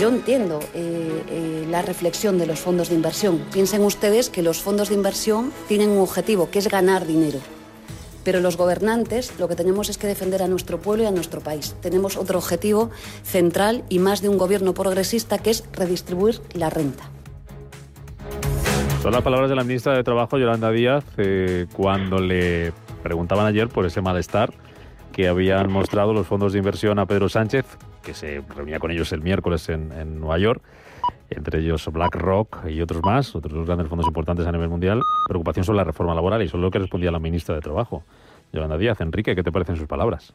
[0.00, 0.87] Yo entiendo eh,
[1.70, 3.42] la reflexión de los fondos de inversión.
[3.52, 7.38] Piensen ustedes que los fondos de inversión tienen un objetivo, que es ganar dinero.
[8.24, 11.40] Pero los gobernantes lo que tenemos es que defender a nuestro pueblo y a nuestro
[11.40, 11.76] país.
[11.80, 12.90] Tenemos otro objetivo
[13.22, 17.10] central y más de un gobierno progresista que es redistribuir la renta.
[19.02, 23.68] Son las palabras de la ministra de Trabajo, Yolanda Díaz, eh, cuando le preguntaban ayer
[23.68, 24.52] por ese malestar
[25.12, 27.64] que habían mostrado los fondos de inversión a Pedro Sánchez,
[28.02, 30.62] que se reunía con ellos el miércoles en, en Nueva York,
[31.30, 35.64] entre ellos BlackRock y otros más, otros dos grandes fondos importantes a nivel mundial, preocupación
[35.64, 38.02] sobre la reforma laboral y es lo que respondía la ministra de Trabajo,
[38.52, 39.00] Yolanda Díaz.
[39.00, 40.34] Enrique, ¿qué te parecen sus palabras?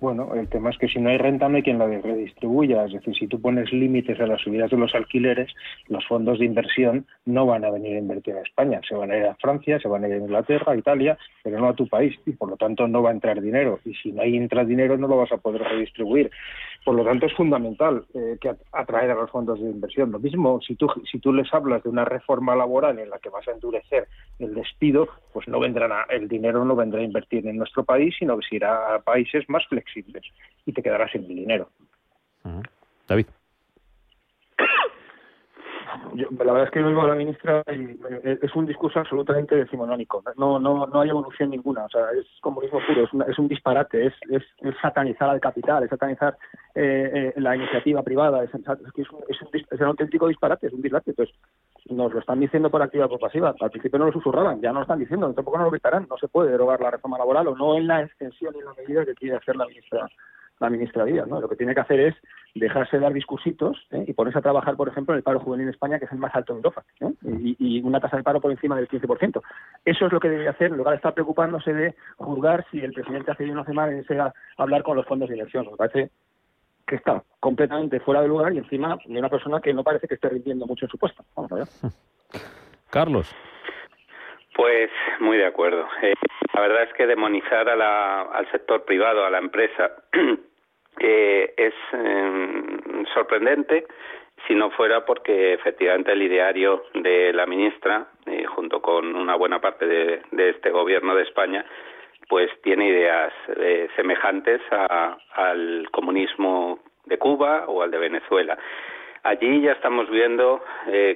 [0.00, 2.84] Bueno, el tema es que si no hay renta no hay quien la redistribuya.
[2.84, 5.52] Es decir, si tú pones límites a las subidas de los alquileres,
[5.88, 8.80] los fondos de inversión no van a venir a invertir a España.
[8.88, 11.58] Se van a ir a Francia, se van a ir a Inglaterra, a Italia, pero
[11.58, 12.14] no a tu país.
[12.26, 13.80] Y por lo tanto no va a entrar dinero.
[13.84, 16.30] Y si no hay entra dinero no lo vas a poder redistribuir.
[16.84, 20.10] Por lo tanto es fundamental eh, que atraer a los fondos de inversión.
[20.10, 23.28] Lo mismo, si tú, si tú les hablas de una reforma laboral en la que
[23.28, 27.46] vas a endurecer el despido, pues no vendrán a, el dinero no vendrá a invertir
[27.46, 30.24] en nuestro país, sino que se irá a países más flexibles
[30.64, 31.68] y te quedarás sin dinero.
[33.06, 33.26] David.
[36.14, 40.22] La verdad es que oigo a la ministra y es un discurso absolutamente decimonónico.
[40.36, 41.84] No, no, no hay evolución ninguna.
[41.84, 44.42] O sea, es comunismo puro, es, es un disparate, es, es,
[44.80, 46.36] satanizar al capital, es satanizar
[46.74, 51.10] eh, eh, la iniciativa privada, es, es, un, es, un, auténtico disparate, es un disparate.
[51.10, 51.34] Entonces,
[51.90, 53.54] nos lo están diciendo por activa o por pasiva.
[53.58, 56.06] Al principio no lo susurraban, ya no lo están diciendo, tampoco no lo gritarán.
[56.08, 58.74] No se puede derogar la reforma laboral o no en la extensión y en la
[58.74, 60.08] medida que quiere hacer la ministra
[60.60, 61.26] la ministra Díaz.
[61.26, 61.40] ¿no?
[61.40, 62.14] Lo que tiene que hacer es
[62.54, 64.04] dejarse dar discursitos ¿eh?
[64.06, 66.18] y ponerse a trabajar, por ejemplo, en el paro juvenil en España, que es el
[66.18, 66.84] más alto en Europa,
[67.22, 69.40] y, una tasa de paro por encima del 15%.
[69.84, 72.92] Eso es lo que debe hacer, en lugar de estar preocupándose de juzgar si el
[72.92, 74.18] presidente hace bien o hace mal en ese
[74.56, 75.66] hablar con los fondos de inversión.
[75.70, 76.10] Me parece
[76.86, 80.14] que está completamente fuera de lugar y encima de una persona que no parece que
[80.14, 81.24] esté rindiendo mucho en su puesto.
[81.36, 81.66] Vamos a ver.
[82.90, 83.34] Carlos.
[84.58, 84.90] Pues
[85.20, 85.88] muy de acuerdo.
[86.02, 86.14] Eh,
[86.52, 89.92] la verdad es que demonizar al sector privado, a la empresa,
[90.98, 93.86] eh, es em, sorprendente
[94.48, 99.60] si no fuera porque efectivamente el ideario de la ministra, eh, junto con una buena
[99.60, 101.64] parte de, este gobierno de España,
[102.28, 103.32] pues tiene ideas
[103.94, 108.58] semejantes al comunismo de Cuba o al de Venezuela.
[109.22, 110.62] Allí ya estamos viendo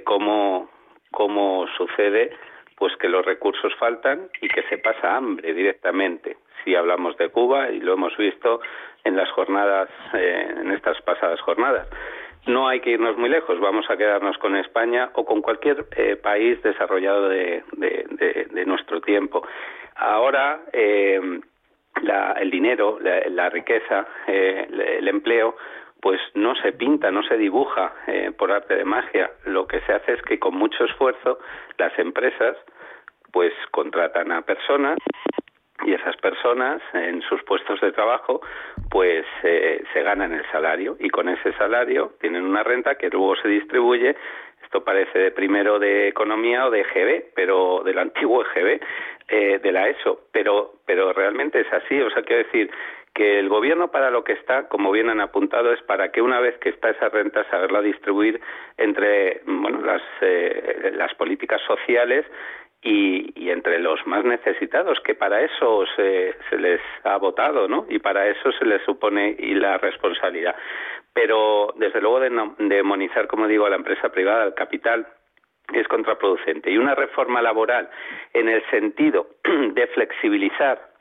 [0.05, 0.71] cómo,
[1.11, 2.31] cómo sucede
[2.83, 6.39] pues que los recursos faltan y que se pasa hambre directamente.
[6.65, 8.61] Si hablamos de Cuba y lo hemos visto
[9.05, 11.87] en las jornadas, eh, en estas pasadas jornadas.
[12.49, 16.17] No hay que irnos muy lejos, vamos a quedarnos con España o con cualquier eh,
[16.17, 17.63] país desarrollado de,
[18.67, 19.47] nuestro tiempo.
[19.95, 21.21] Ahora, eh,
[22.41, 25.55] el dinero, la, riqueza, el empleo,
[26.03, 29.31] pues no se pinta, no se dibuja eh, por arte de magia.
[29.45, 31.39] Lo que se hace es que con mucho esfuerzo
[31.79, 32.57] las empresas
[33.31, 34.99] pues contratan a personas
[35.85, 38.41] y esas personas en sus puestos de trabajo
[38.91, 43.37] pues eh, se ganan el salario y con ese salario tienen una renta que luego
[43.37, 44.17] se distribuye.
[44.65, 48.81] Esto parece de primero de economía o de EGB, pero del antiguo EGB,
[49.29, 52.71] eh, de la ESO, pero, pero realmente es así, o sea, quiero decir
[53.15, 56.41] que el gobierno para lo que está, como bien han apuntado, es para que una
[56.41, 58.41] vez que está esa renta saberla distribuir
[58.79, 62.25] entre bueno, las, eh, las políticas sociales
[62.83, 67.87] y, entre los más necesitados, que para eso se, se les ha votado, ¿no?
[67.89, 70.57] Y para eso se les supone y la responsabilidad.
[71.13, 75.07] Pero, desde luego, de demonizar, como digo, a la empresa privada, al capital,
[75.73, 76.71] es contraproducente.
[76.71, 77.89] Y una reforma laboral
[78.33, 80.92] en el sentido de flexibilizar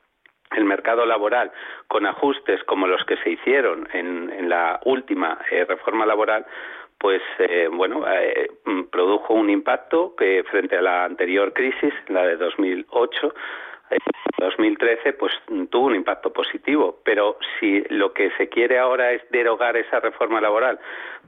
[0.56, 1.52] el mercado laboral
[1.88, 6.46] con ajustes como los que se hicieron en, en la última eh, reforma laboral,
[6.98, 8.50] pues eh, bueno, eh,
[8.90, 13.34] produjo un impacto que frente a la anterior crisis, la de 2008,
[14.38, 15.32] 2013 pues
[15.70, 20.40] tuvo un impacto positivo, pero si lo que se quiere ahora es derogar esa reforma
[20.40, 20.78] laboral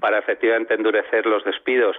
[0.00, 1.96] para efectivamente endurecer los despidos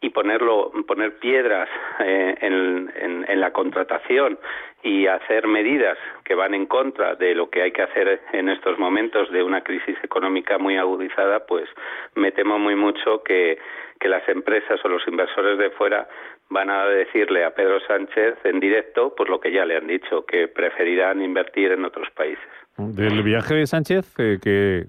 [0.00, 1.68] y ponerlo, poner piedras
[2.00, 4.38] eh, en, la contratación
[4.82, 8.78] y hacer medidas que van en contra de lo que hay que hacer en estos
[8.78, 11.68] momentos de una crisis económica muy agudizada, pues
[12.14, 13.58] me temo muy mucho que,
[14.00, 16.08] que las empresas o los inversores de fuera
[16.48, 20.24] van a decirle a Pedro Sánchez en directo pues lo que ya le han dicho,
[20.24, 22.44] que preferirán invertir en otros países.
[22.78, 24.84] Del viaje de Sánchez, eh, que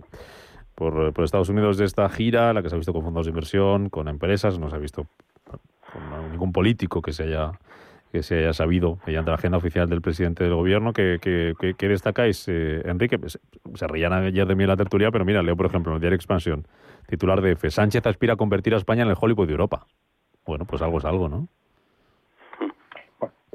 [0.77, 3.31] por, por, Estados Unidos de esta gira, la que se ha visto con fondos de
[3.31, 5.07] inversión, con empresas, no se ha visto
[5.43, 7.53] con ningún político que se haya
[8.11, 10.93] que se haya sabido mediante la agenda oficial del presidente del gobierno.
[10.93, 13.19] que, que, destacáis, eh, Enrique?
[13.19, 13.39] Pues,
[13.73, 16.01] se reían ayer de mí en la tertulia, pero mira, leo por ejemplo en el
[16.01, 16.67] diario Expansión,
[17.07, 17.69] titular de F.
[17.69, 19.87] Sánchez aspira a convertir a España en el Hollywood de Europa.
[20.45, 21.49] Bueno, pues algo es algo, ¿no?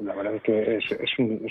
[0.03, 1.49] La verdad que es, un,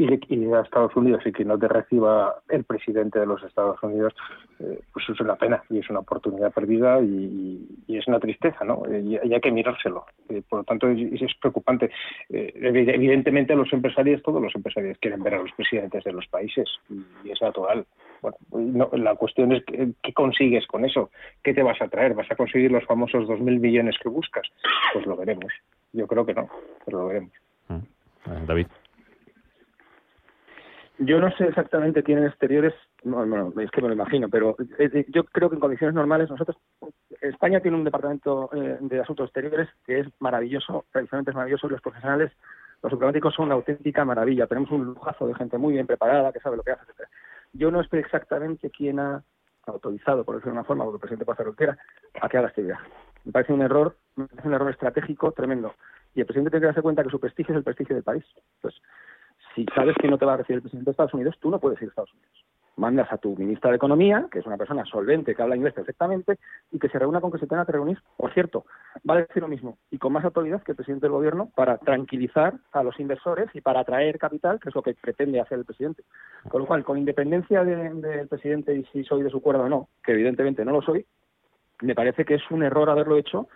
[0.00, 4.14] ir, a Estados Unidos y que no te reciba el presidente de los Estados Unidos,
[4.60, 8.82] eh, pues es una pena y es una oportunidad perdida y, es una tristeza, ¿no?
[8.90, 10.06] Y, hay que mirárselo.
[10.28, 11.90] Eh, por lo tanto, es, preocupante.
[12.30, 16.68] Eh, evidentemente, los empresarios, todos los empresarios quieren ver a los presidentes de los países
[16.88, 17.84] y, es natural.
[18.50, 21.10] Bueno, la cuestión es ¿qué consigues con eso?
[21.42, 22.14] ¿Qué te vas a traer?
[22.14, 24.46] ¿Vas a conseguir los famosos 2.000 millones que buscas?
[24.92, 25.52] Pues lo veremos.
[25.92, 26.48] Yo creo que no,
[26.84, 27.41] pero lo veremos.
[27.72, 28.46] Mm.
[28.46, 28.66] David.
[30.98, 35.06] Yo no sé exactamente quién en exteriores, es que me lo imagino, pero eh, eh,
[35.08, 36.56] yo creo que en condiciones normales nosotros,
[37.20, 41.80] España tiene un departamento eh, de asuntos exteriores que es maravilloso, tradicionalmente es maravilloso, los
[41.80, 42.30] profesionales,
[42.82, 46.40] los diplomáticos son una auténtica maravilla, tenemos un lujazo de gente muy bien preparada, que
[46.40, 47.08] sabe lo que hace, etc.
[47.52, 49.22] Yo no sé exactamente quién ha
[49.66, 51.54] autorizado, por decirlo de una forma, porque el presidente hacer lo
[52.20, 52.88] a que haga este viaje.
[53.24, 55.74] Me parece un error, me parece un error estratégico tremendo.
[56.14, 58.24] Y el presidente tiene que darse cuenta que su prestigio es el prestigio del país.
[58.60, 58.74] Pues,
[59.54, 61.58] si sabes que no te va a recibir el presidente de Estados Unidos, tú no
[61.58, 62.44] puedes ir a Estados Unidos.
[62.74, 66.38] Mandas a tu ministra de Economía, que es una persona solvente, que habla inglés perfectamente,
[66.70, 67.98] y que se reúna con que se tenga que reunir.
[68.16, 68.64] Por cierto,
[69.08, 71.76] va a decir lo mismo, y con más autoridad que el presidente del gobierno, para
[71.76, 75.66] tranquilizar a los inversores y para atraer capital, que es lo que pretende hacer el
[75.66, 76.04] presidente.
[76.48, 79.88] Con lo cual, con independencia del presidente y si soy de su cuerda o no,
[80.02, 81.04] que evidentemente no lo soy,
[81.82, 83.48] me parece que es un error haberlo hecho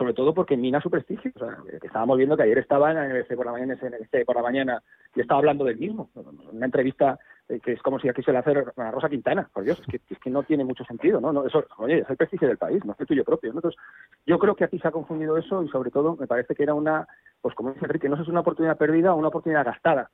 [0.00, 1.30] sobre todo porque mina su prestigio.
[1.36, 4.40] O sea, estábamos viendo que ayer estaba en NBC por la mañana, en por la
[4.40, 4.82] mañana
[5.14, 6.08] y estaba hablando del mismo.
[6.50, 7.18] Una entrevista
[7.50, 9.50] eh, que es como si aquí se le hace a Rosa Quintana.
[9.52, 11.44] Por Dios, es que, es que no tiene mucho sentido, ¿no?
[11.44, 13.50] eso, oye, es el prestigio del país, no es el tuyo propio.
[13.50, 13.78] Entonces,
[14.24, 16.72] yo creo que aquí se ha confundido eso y sobre todo me parece que era
[16.72, 17.06] una,
[17.42, 20.10] pues como dice Enrique, no sé si es una oportunidad perdida una oportunidad gastada,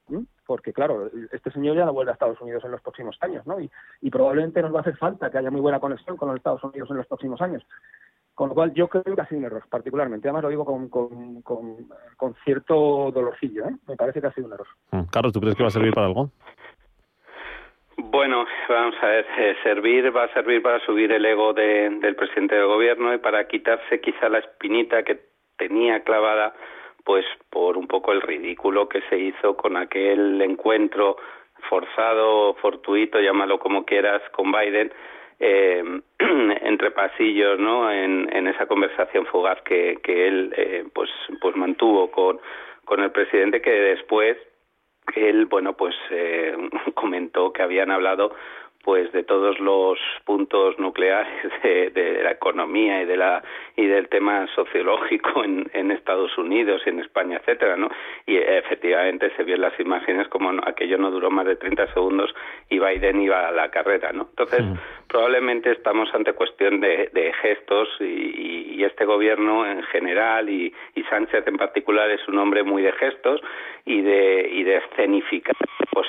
[0.47, 3.61] porque claro, este señor ya no vuelve a Estados Unidos en los próximos años, ¿no?
[3.61, 3.71] Y,
[4.01, 6.65] y probablemente nos va a hacer falta que haya muy buena conexión con los Estados
[6.65, 7.65] Unidos en los próximos años.
[8.37, 10.29] Con lo cual yo creo que ha sido un error, particularmente.
[10.29, 13.65] Además lo digo con, con, cierto dolorcillo.
[13.65, 13.75] ¿eh?
[13.89, 14.67] Me parece que ha sido un error.
[14.91, 15.05] Mm.
[15.11, 16.31] Carlos, ¿tú crees que va a servir para algo?
[17.97, 22.55] Bueno, vamos a ver, eh, servir va a servir para subir el ego del presidente
[22.57, 25.19] del gobierno y para quitarse quizá la espinita que
[25.57, 26.55] tenía clavada,
[27.05, 31.17] pues por un poco el ridículo que se hizo con aquel encuentro
[31.71, 34.93] forzado, fortuito, llámalo como quieras, con Biden,
[35.39, 35.83] eh,
[36.19, 37.91] entre pasillos, ¿no?
[37.91, 41.11] En, esa conversación fugaz que, que él, eh, pues,
[41.41, 42.39] pues mantuvo con,
[42.85, 44.37] con el presidente, que después
[45.15, 46.57] él, bueno, pues eh,
[46.95, 48.35] comentó que habían hablado
[48.87, 53.43] pues de todos los puntos nucleares de, la economía y de la
[53.75, 57.91] y del tema sociológico en, en, Estados Unidos y en España etcétera no
[58.27, 62.33] y efectivamente se vio en las imágenes como aquello no duró más de 30 segundos
[62.71, 64.63] y Biden iba a la carrera no entonces
[65.09, 71.03] probablemente estamos ante cuestión de, de gestos y, y, este gobierno en general y, y
[71.05, 73.41] Sánchez en particular es un hombre muy de gestos
[73.85, 75.57] y de y de escenificar
[75.91, 76.07] pues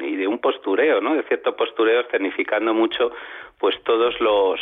[0.00, 1.14] y de un postureo, ¿no?
[1.14, 3.12] De cierto postureo escenificando mucho
[3.58, 4.60] pues todos los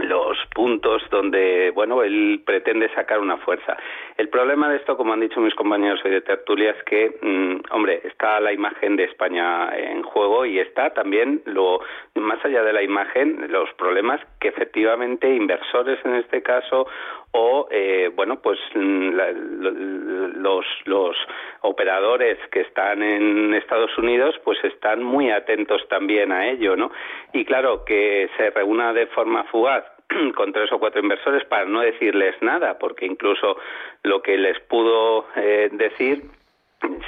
[0.00, 3.76] los puntos donde, bueno, él pretende sacar una fuerza.
[4.16, 7.74] El problema de esto, como han dicho mis compañeros hoy de tertulia, es que, mm,
[7.74, 11.80] hombre, está la imagen de España en juego y está también, lo
[12.14, 16.86] más allá de la imagen, los problemas que efectivamente inversores en este caso
[17.32, 19.10] o eh, bueno pues mm,
[20.40, 21.16] los los
[21.62, 26.90] operadores que están en Estados Unidos pues están muy atentos también a ello no
[27.32, 29.84] y claro que se reúna de forma fugaz
[30.36, 33.56] con tres o cuatro inversores para no decirles nada porque incluso
[34.02, 36.22] lo que les pudo eh, decir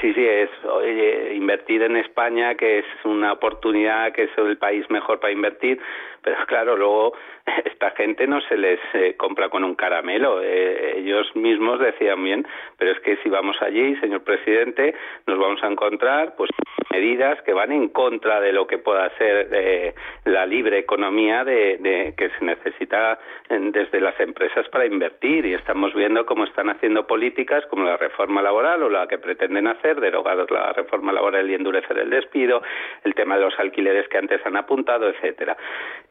[0.00, 4.88] Sí, sí, es oye, invertir en España, que es una oportunidad, que es el país
[4.88, 5.80] mejor para invertir,
[6.24, 7.12] pero claro, luego
[7.64, 10.40] esta gente no se les eh, compra con un caramelo.
[10.42, 12.46] Eh, ellos mismos decían bien,
[12.78, 14.94] pero es que si vamos allí, señor presidente,
[15.26, 16.50] nos vamos a encontrar pues
[16.90, 19.94] medidas que van en contra de lo que pueda ser eh,
[20.24, 23.18] la libre economía de, de, que se necesita
[23.48, 28.40] desde las empresas para invertir y estamos viendo cómo están haciendo políticas como la reforma
[28.42, 32.62] laboral o la que pretenden hacer, derogar la reforma laboral y endurecer el despido,
[33.02, 35.56] el tema de los alquileres que antes han apuntado, etcétera.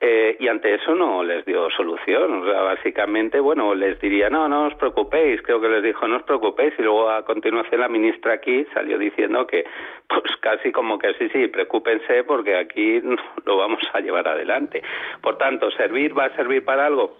[0.05, 2.41] Eh, y ante eso no les dio solución.
[2.41, 5.41] O sea, básicamente, bueno, les diría, no, no os preocupéis.
[5.43, 6.73] Creo que les dijo, no os preocupéis.
[6.77, 9.63] Y luego a continuación la ministra aquí salió diciendo que,
[10.09, 12.99] pues casi como que sí, sí, preocúpense porque aquí
[13.45, 14.83] lo vamos a llevar adelante.
[15.21, 17.15] Por tanto, ¿servir va a servir para algo?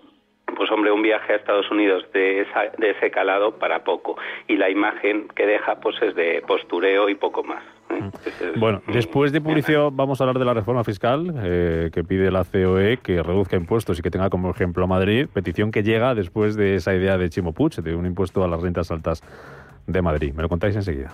[0.55, 2.45] Pues hombre, un viaje a Estados Unidos de,
[2.77, 4.17] de ese calado para poco.
[4.47, 7.63] Y la imagen que deja pues es de postureo y poco más.
[7.89, 8.59] Mm.
[8.59, 12.43] Bueno, después de publicidad vamos a hablar de la reforma fiscal eh, que pide la
[12.43, 16.55] COE que reduzca impuestos y que tenga como ejemplo a Madrid, petición que llega después
[16.55, 19.21] de esa idea de Chimo Puig, de un impuesto a las rentas altas
[19.87, 20.33] de Madrid.
[20.33, 21.13] Me lo contáis enseguida.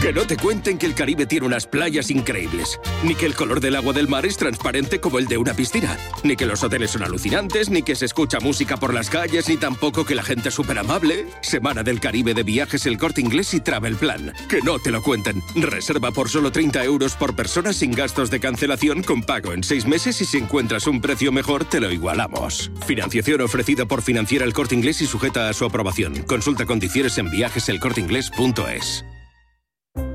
[0.00, 3.60] Que no te cuenten que el Caribe tiene unas playas increíbles, ni que el color
[3.60, 6.92] del agua del mar es transparente como el de una piscina, ni que los hoteles
[6.92, 10.50] son alucinantes, ni que se escucha música por las calles, ni tampoco que la gente
[10.50, 11.26] es súper amable.
[11.40, 14.32] Semana del Caribe de viajes El Corte Inglés y Travel Plan.
[14.48, 15.42] Que no te lo cuenten.
[15.56, 19.84] Reserva por solo 30 euros por persona sin gastos de cancelación con pago en seis
[19.84, 22.70] meses y si encuentras un precio mejor te lo igualamos.
[22.86, 26.22] Financiación ofrecida por Financiera El Corte Inglés y sujeta a su aprobación.
[26.22, 29.04] Consulta condiciones en viajeselcorteinglés.es.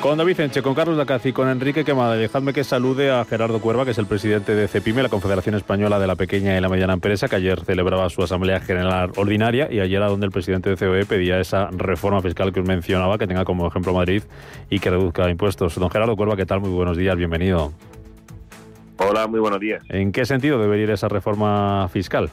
[0.00, 3.60] Con David Enche, con Carlos Lacaz y con Enrique Quemada, dejadme que salude a Gerardo
[3.60, 6.68] Cuerva, que es el presidente de CEPIME, la Confederación Española de la Pequeña y la
[6.68, 10.70] Mediana Empresa, que ayer celebraba su Asamblea General Ordinaria y ayer a donde el presidente
[10.70, 14.22] de COE pedía esa reforma fiscal que os mencionaba, que tenga como ejemplo Madrid
[14.70, 15.74] y que reduzca impuestos.
[15.74, 16.60] Don Gerardo Cuerva, ¿qué tal?
[16.60, 17.72] Muy buenos días, bienvenido.
[18.98, 19.82] Hola, muy buenos días.
[19.88, 22.30] ¿En qué sentido debería ir esa reforma fiscal?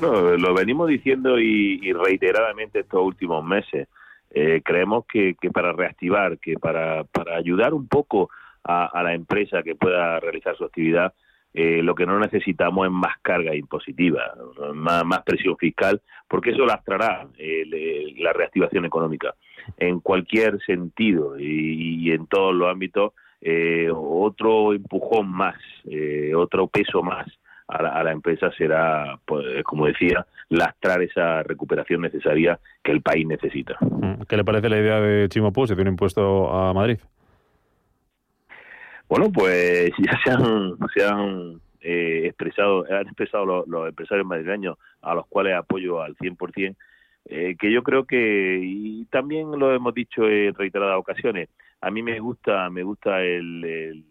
[0.00, 3.88] Bueno, lo venimos diciendo y reiteradamente estos últimos meses.
[4.36, 8.30] Eh, creemos que, para reactivar, que para, para ayudar un poco
[8.64, 11.14] a, la empresa que pueda realizar su actividad,
[11.52, 14.34] eh, lo que no necesitamos es más carga impositiva,
[14.74, 19.34] más, más presión fiscal, porque eso lastrará eh, la reactivación económica.
[19.78, 23.12] En cualquier sentido y, en todos los ámbitos,
[23.94, 25.56] otro empujón más,
[26.34, 27.26] otro peso más
[27.68, 33.76] a la, empresa será, pues, como decía, lastrar esa recuperación necesaria que el país necesita.
[33.80, 36.98] Mm, ¿Qué le parece la idea de Chimo Puig de un impuesto a Madrid?
[39.08, 45.14] Bueno, pues ya se han, se han eh, expresado, han expresado los, empresarios madrileños a
[45.14, 46.76] los cuales apoyo al 100%,
[47.26, 51.48] eh, que yo creo que, y también lo hemos dicho en reiteradas ocasiones,
[51.80, 54.04] a mí me gusta, me gusta el,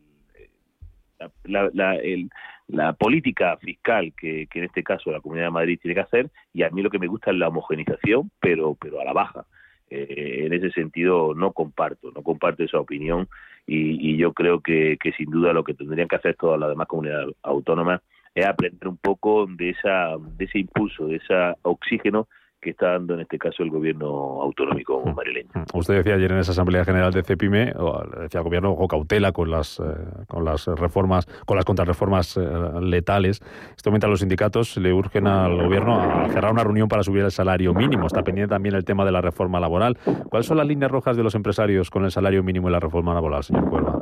[1.44, 6.64] la, política fiscal que, en este caso la Comunidad de Madrid tiene que hacer y
[6.64, 9.46] a mí lo que me gusta es la homogenización, pero, pero a la baja.
[9.90, 13.28] Eh, en ese sentido no comparto, no comparto esa opinión
[13.68, 16.88] y, yo creo que, que, sin duda lo que tendrían que hacer todas las demás
[16.88, 18.02] comunidades autónomas
[18.36, 22.28] es aprender un poco de, esa, de ese impulso, de ese oxígeno
[22.64, 25.14] que está dando en este caso el gobierno autonómico mm.
[25.14, 25.50] madrileño.
[25.54, 25.78] Mm.
[25.78, 27.74] Usted decía ayer en esa Asamblea General de CEPIME,
[28.22, 29.84] decía el gobierno ojo cautela con las, eh,
[30.28, 32.42] con las reformas, con las contrarreformas eh,
[32.82, 33.42] letales.
[33.76, 37.32] Esto mientras los sindicatos le urgen al gobierno a cerrar una reunión para subir el
[37.32, 38.08] salario mínimo.
[38.08, 39.98] Está pendiente también el tema de la reforma laboral.
[40.30, 43.14] ¿Cuáles son las líneas rojas de los empresarios con el salario mínimo y la reforma
[43.14, 44.00] laboral, señor Cuerva?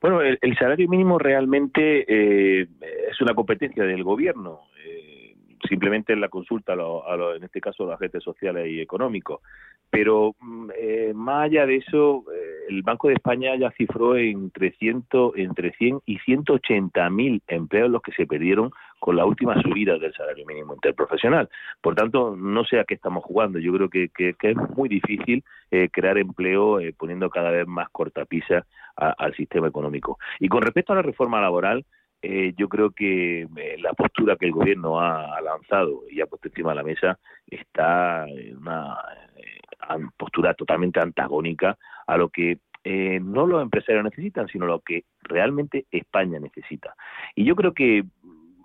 [0.00, 2.66] Bueno, el, salario mínimo realmente eh,
[3.08, 4.62] es una competencia del gobierno
[5.68, 9.40] simplemente en la consulta, a en este caso, a los agentes sociales y económicos.
[9.90, 14.72] Pero mm, eh, más allá de eso, eh, el Banco de España ya cifró entre,
[14.72, 19.98] ciento, entre 100 y 180 mil empleos los que se perdieron con la última subida
[19.98, 21.48] del salario mínimo interprofesional.
[21.80, 23.58] Por tanto, no sé a qué estamos jugando.
[23.58, 28.64] Yo creo que, es muy difícil eh, crear empleo poniendo cada vez más cortapisa
[28.96, 30.18] al sistema económico.
[30.38, 31.84] Y con respecto a la reforma laboral,
[32.24, 36.46] eh, yo creo que eh, la postura que el gobierno ha, lanzado y ha puesto
[36.46, 37.18] encima de la mesa
[37.48, 38.96] está en una
[39.36, 45.86] eh, postura totalmente antagónica a lo que no los empresarios necesitan, sino lo que realmente
[45.92, 46.96] España necesita.
[47.36, 48.04] Y yo creo que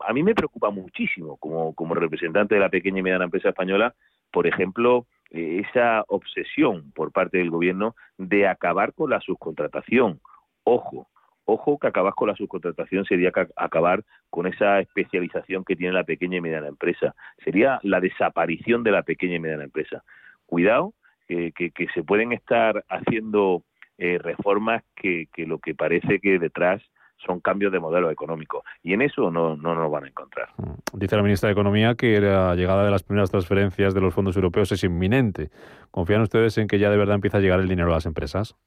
[0.08, 3.93] a mí me preocupa muchísimo como, como representante de la pequeña y mediana empresa española,
[4.32, 10.20] por ejemplo, esa obsesión por parte del gobierno de acabar con la subcontratación.
[10.64, 11.08] Ojo,
[11.50, 16.38] Ojo que acabar con la subcontratación sería acabar con esa especialización que tiene la pequeña
[16.38, 17.16] y mediana empresa.
[17.41, 20.04] Sería la desaparición de la pequeña y mediana empresa.
[20.45, 20.93] Cuidado,
[21.26, 23.64] que, se pueden estar haciendo
[23.98, 26.82] eh, reformas que, lo que parece que detrás
[27.26, 28.66] son cambios de modelo económico.
[28.84, 30.50] Y en eso no, no nos van a encontrar.
[30.58, 31.00] Mm.
[31.00, 34.36] Dice la ministra de Economía que la llegada de las primeras transferencias de los fondos
[34.36, 35.50] europeos es inminente.
[35.91, 38.58] ¿Confían ustedes en que ya de verdad empieza a llegar el dinero a las empresas?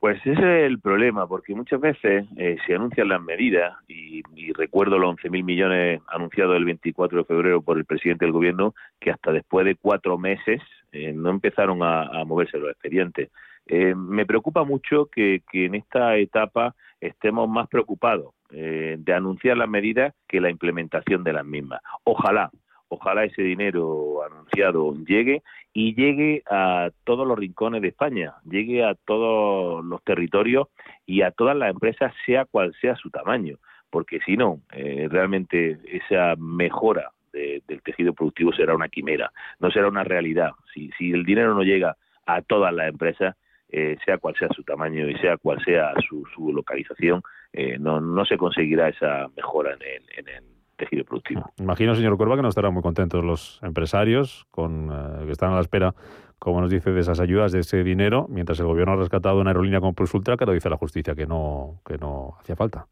[0.00, 4.22] Pues ese es el problema, porque muchas veces eh, se anuncian las medidas, y,
[4.54, 9.10] recuerdo los 11.000 millones anunciados el 24 de febrero por el presidente del gobierno, que
[9.10, 10.60] hasta después de cuatro meses
[10.92, 13.30] eh, no empezaron a, moverse los expedientes.
[13.66, 19.68] Eh, me preocupa mucho que, que, en esta etapa estemos más preocupados de anunciar las
[19.68, 21.80] medidas que la implementación de las mismas.
[22.02, 22.50] Ojalá,
[22.90, 28.94] ojalá ese dinero anunciado llegue y llegue a todos los rincones de España, llegue a
[28.94, 30.68] todos los territorios
[31.06, 33.58] y a todas las empresas, sea cual sea su tamaño,
[33.90, 39.30] porque si no, eh, realmente esa mejora del tejido productivo será una quimera,
[39.60, 40.50] no será una realidad.
[40.74, 43.36] Si, si el dinero no llega a todas las empresas,
[43.68, 47.22] eh, sea cual sea su tamaño y sea cual sea su, su localización,
[47.52, 50.49] eh, no, no se conseguirá esa mejora en el, en el
[50.80, 51.44] tejido productivo.
[51.58, 55.56] Imagino, señor Cuerva, que no estarán muy contentos los empresarios con, eh, que están a
[55.56, 55.94] la espera,
[56.38, 59.50] como nos dice, de esas ayudas, de ese dinero, mientras el gobierno ha rescatado una
[59.50, 62.86] aerolínea con Plus Ultra que lo dice la justicia que no, que no hacía falta.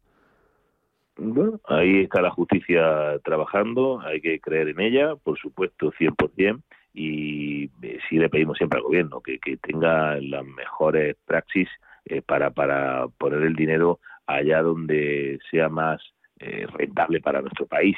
[1.17, 6.61] Bueno, ahí está la justicia trabajando, hay que creer en ella, por supuesto, 100%,
[6.93, 11.67] y eh, sí le pedimos siempre al gobierno que, que tenga las mejores praxis
[12.05, 16.01] eh, para, para poner el dinero allá donde sea más
[16.39, 17.97] eh, rentable para nuestro país.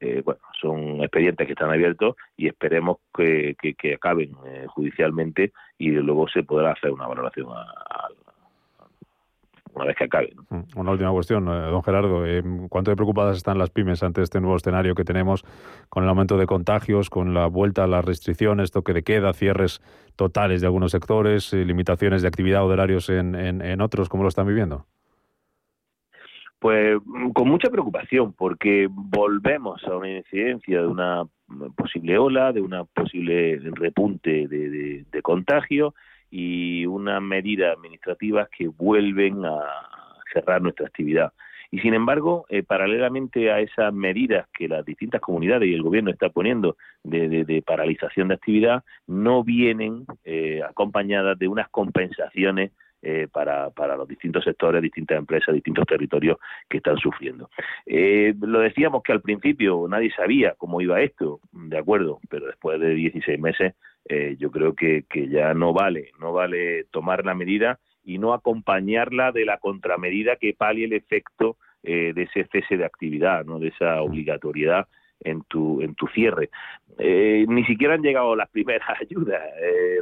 [0.00, 5.90] Eh, bueno, son expedientes que están abiertos y esperemos que, que, acaben eh, judicialmente y
[5.90, 7.46] luego se podrá hacer una valoración
[9.74, 10.30] una vez que acaben.
[10.48, 12.24] Mm, una última cuestión, don Gerardo.
[12.70, 15.44] ¿Cuánto de preocupadas están las pymes ante este nuevo escenario que tenemos
[15.90, 19.82] con el aumento de contagios, con la vuelta a las restricciones, toque de queda, cierres
[20.16, 24.08] totales de algunos sectores, limitaciones de actividad o de horarios en, en, en otros?
[24.08, 24.86] ¿Cómo lo están viviendo?
[26.64, 31.24] Pues mm, con mucha preocupación, porque volvemos a una incidencia de una
[31.76, 35.94] posible ola, de una posible repunte de, contagio
[36.30, 39.60] y unas medidas administrativas que vuelven a
[40.32, 41.34] cerrar nuestra actividad.
[41.70, 46.10] Y sin embargo, eh, paralelamente a esas medidas que las distintas comunidades y el gobierno
[46.10, 52.70] está poniendo de, paralización de actividad, no vienen eh, acompañadas de unas compensaciones
[53.06, 56.38] eh, para, para los distintos sectores, distintas empresas, distintos territorios
[56.70, 57.50] que están sufriendo.
[57.84, 62.80] Eh, lo decíamos que al principio nadie sabía cómo iba esto, de acuerdo, pero después
[62.80, 63.74] de 16 meses
[64.08, 69.32] eh, yo creo que, ya no vale, no vale tomar la medida y no acompañarla
[69.32, 74.00] de la contramedida que palie el efecto de ese cese de actividad, no de esa
[74.00, 74.88] obligatoriedad
[75.20, 76.48] en tu en tu cierre.
[76.98, 79.42] ni siquiera han llegado las primeras ayudas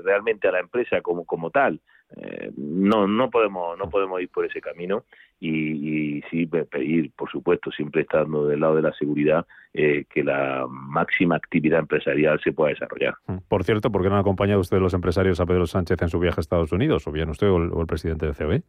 [0.04, 1.80] realmente a la empresa como tal.
[2.16, 5.04] Eh, no no podemos no podemos ir por ese camino
[5.40, 10.22] y, y, sí pedir por supuesto siempre estando del lado de la seguridad eh, que
[10.22, 13.38] la máxima actividad empresarial se pueda desarrollar mm.
[13.48, 16.18] por cierto ¿por qué no han acompañado usted los empresarios a Pedro Sánchez en su
[16.18, 18.62] viaje a Estados Unidos o bien usted o el, presidente de COE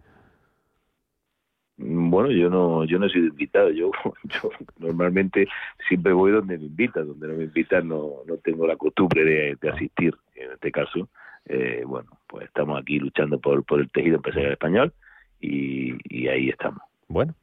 [1.75, 3.71] bueno, yo no, yo no he sido invitado.
[3.71, 3.91] Yo,
[4.23, 5.47] yo normalmente
[5.89, 7.07] siempre voy donde me invitan.
[7.07, 10.15] Donde no me invitan no, no tengo la costumbre de, de asistir.
[10.35, 11.09] En este caso,
[11.45, 14.93] eh, bueno, pues estamos aquí luchando por, por el tejido empresarial español
[15.39, 16.81] y, y ahí estamos.
[17.07, 17.35] Bueno,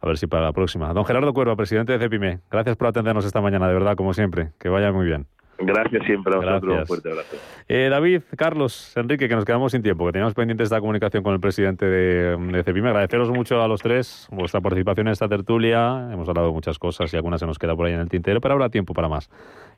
[0.00, 0.92] a ver si para la próxima.
[0.92, 4.52] Don Gerardo Cuerva, presidente de CEPIME, gracias por atendernos esta mañana, de verdad, como siempre.
[4.60, 5.26] Que vaya muy bien.
[5.58, 6.80] Gracias siempre a vosotros.
[6.80, 7.36] Un fuerte abrazo.
[7.68, 11.32] Eh, David, Carlos, Enrique, que nos quedamos sin tiempo, que teníamos pendiente esta comunicación con
[11.32, 12.90] el presidente de, de CEPIME.
[12.90, 16.10] Agradeceros mucho a los tres vuestra participación en esta tertulia.
[16.12, 18.40] Hemos hablado de muchas cosas y algunas se nos queda por ahí en el tintero,
[18.40, 19.30] pero habrá tiempo para más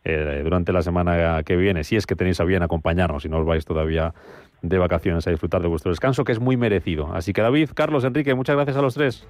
[0.04, 3.38] eh, durante la semana que viene, si es que tenéis a bien acompañarnos y no
[3.38, 4.14] os vais todavía
[4.62, 7.12] de vacaciones a disfrutar de vuestro descanso, que es muy merecido.
[7.14, 9.26] Así que David, Carlos, Enrique, muchas gracias a los tres.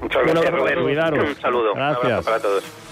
[0.00, 0.78] Muchas gracias, Rubén.
[0.78, 1.74] Un saludo.
[1.74, 2.24] Gracias.
[2.24, 2.91] para todos.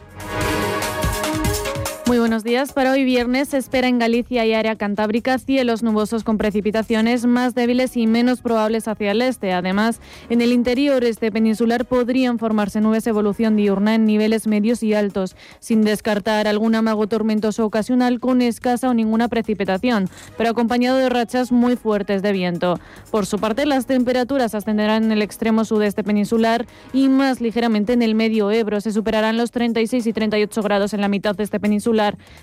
[2.11, 2.73] Muy buenos días.
[2.73, 7.55] Para hoy viernes se espera en Galicia y área cantábrica cielos nubosos con precipitaciones más
[7.55, 9.53] débiles y menos probables hacia el este.
[9.53, 14.83] Además, en el interior este peninsular podrían formarse nubes de evolución diurna en niveles medios
[14.83, 20.97] y altos, sin descartar algún amago tormentoso ocasional con escasa o ninguna precipitación, pero acompañado
[20.97, 22.77] de rachas muy fuertes de viento.
[23.09, 28.01] Por su parte, las temperaturas ascenderán en el extremo sudeste peninsular y más ligeramente en
[28.01, 28.81] el medio Ebro.
[28.81, 32.00] Se superarán los 36 y 38 grados en la mitad de este peninsular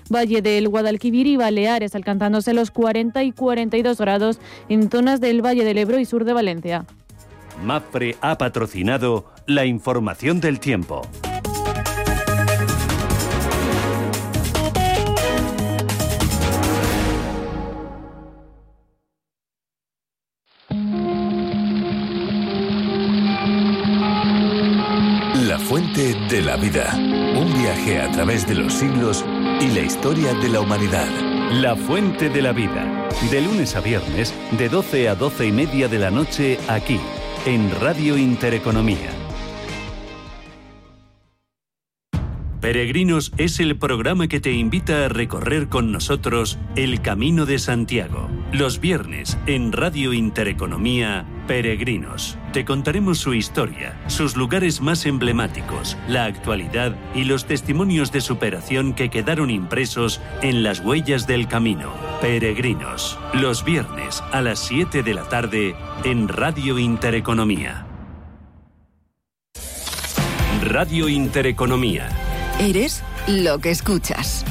[0.09, 4.39] Valle del Guadalquivir y Baleares, alcanzándose los 40 y 42 grados
[4.69, 6.85] en zonas del Valle del Ebro y sur de Valencia.
[7.63, 11.01] MAPRE ha patrocinado la información del tiempo.
[25.49, 26.93] La fuente de la vida.
[26.95, 29.25] Un viaje a través de los siglos
[29.59, 31.07] y la historia de la humanidad.
[31.53, 33.09] La Fuente de la Vida.
[33.31, 36.99] De lunes a viernes, de 12 a 12 y media de la noche, aquí,
[37.47, 39.09] en Radio Intereconomía.
[42.61, 48.29] Peregrinos es el programa que te invita a recorrer con nosotros el Camino de Santiago.
[48.51, 52.37] Los viernes en Radio Intereconomía, Peregrinos.
[52.53, 58.93] Te contaremos su historia, sus lugares más emblemáticos, la actualidad y los testimonios de superación
[58.93, 61.93] que quedaron impresos en las huellas del camino.
[62.21, 63.19] Peregrinos.
[63.33, 67.85] Los viernes a las 7 de la tarde en Radio Intereconomía.
[70.63, 72.09] Radio Intereconomía
[72.59, 74.43] Eres lo que escuchas.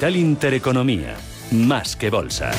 [0.00, 1.14] Capital Intereconomía,
[1.50, 2.50] más que bolsa.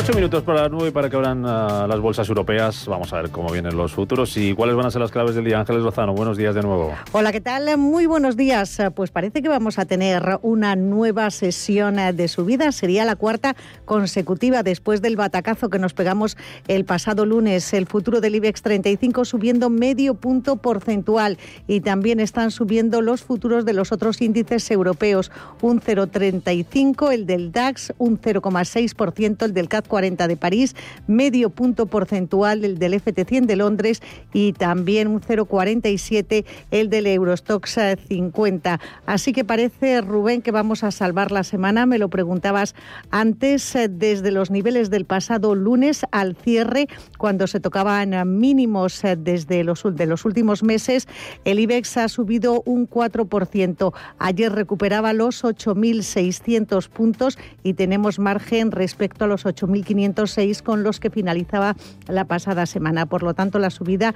[0.00, 2.86] Ocho minutos para las nueve para que abran ah, las bolsas europeas.
[2.86, 5.44] Vamos a ver cómo vienen los futuros y cuáles van a ser las claves del
[5.44, 5.58] día.
[5.58, 6.94] Ángeles Lozano, buenos días de nuevo.
[7.10, 7.76] Hola, ¿qué tal?
[7.78, 8.80] Muy buenos días.
[8.94, 12.70] Pues parece que vamos a tener una nueva sesión de subida.
[12.70, 16.36] Sería la cuarta consecutiva después del batacazo que nos pegamos
[16.68, 17.74] el pasado lunes.
[17.74, 23.64] El futuro del IBEX 35 subiendo medio punto porcentual y también están subiendo los futuros
[23.64, 25.32] de los otros índices europeos.
[25.60, 30.76] Un 0,35 el del DAX, un 0,6% el del CAC 40 de París,
[31.06, 37.78] medio punto porcentual el del FT100 de Londres y también un 0,47 el del Eurostox
[38.08, 38.80] 50.
[39.06, 41.86] Así que parece, Rubén, que vamos a salvar la semana.
[41.86, 42.74] Me lo preguntabas
[43.10, 49.16] antes, eh, desde los niveles del pasado lunes al cierre, cuando se tocaban mínimos eh,
[49.16, 51.08] desde los, de los últimos meses,
[51.44, 53.92] el IBEX ha subido un 4%.
[54.18, 61.00] Ayer recuperaba los 8.600 puntos y tenemos margen respecto a los 8.000 1.506 con los
[61.00, 61.76] que finalizaba
[62.06, 63.06] la pasada semana.
[63.06, 64.14] Por lo tanto, la subida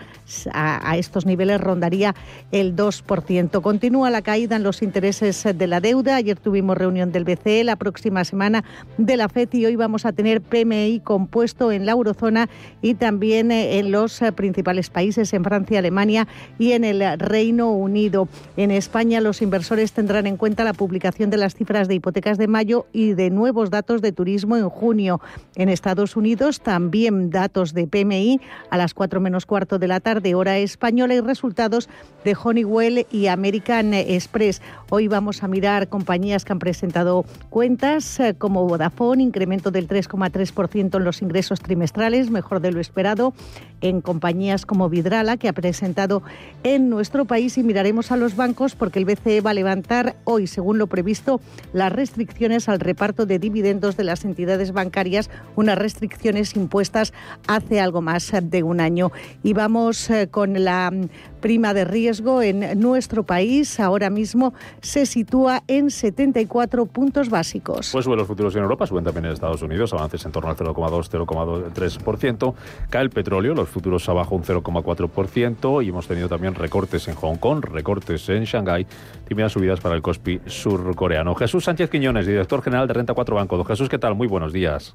[0.53, 2.15] a, estos niveles rondaría
[2.51, 3.61] el 2%.
[3.61, 6.17] Continúa la caída en los intereses de la deuda.
[6.17, 8.65] Ayer tuvimos reunión del BCE, la próxima semana
[8.99, 12.49] de la FED y hoy vamos a tener PMI compuesto en la eurozona
[12.81, 17.71] y también eh, en los eh, principales países, en Francia, Alemania y en el Reino
[17.73, 18.29] Unido.
[18.57, 22.49] En España, los inversores tendrán en cuenta la publicación de las cifras de hipotecas de
[22.49, 25.21] mayo y de nuevos datos de turismo en junio.
[25.55, 28.41] En Estados Unidos también datos de PMI
[28.71, 31.91] a las 4 menos cuarto de la tarde, hora española, y resultados
[32.25, 34.63] de Honeywell y American Express.
[34.89, 40.97] Hoy vamos a mirar compañías que han presentado cuentas eh, como Vodafone, incremento del 3,3%
[40.97, 43.35] en los ingresos trimestrales, mejor de lo esperado,
[43.83, 46.23] en compañías como Vidrala, que ha presentado
[46.63, 50.47] en nuestro país, y miraremos a los bancos porque el BCE va a levantar hoy,
[50.47, 51.43] según lo previsto,
[51.75, 57.13] las restricciones al reparto de dividendos de las entidades bancarias unas restricciones impuestas
[57.47, 59.13] hace algo más de un año.
[59.43, 60.93] Y vamos eh, con la
[61.41, 63.79] prima de riesgo en nuestro país.
[63.81, 67.91] Ahora mismo se sitúa en 74 puntos básicos.
[67.93, 70.57] Pues suben los futuros en Europa, suben también en Estados Unidos, avances en torno al
[70.57, 72.55] 0,2-0,3%.
[72.89, 77.37] Cae el petróleo, los futuros abajo un 0,4% y hemos tenido también recortes en Hong
[77.37, 78.87] Kong, recortes en Shanghái,
[79.29, 81.35] tímidas subidas para el Kospi surcoreano.
[81.35, 83.65] Jesús Sánchez Quiñones, director general de Renta 4 Banco.
[83.65, 84.15] Jesús, ¿qué tal?
[84.15, 84.95] Muy buenos días.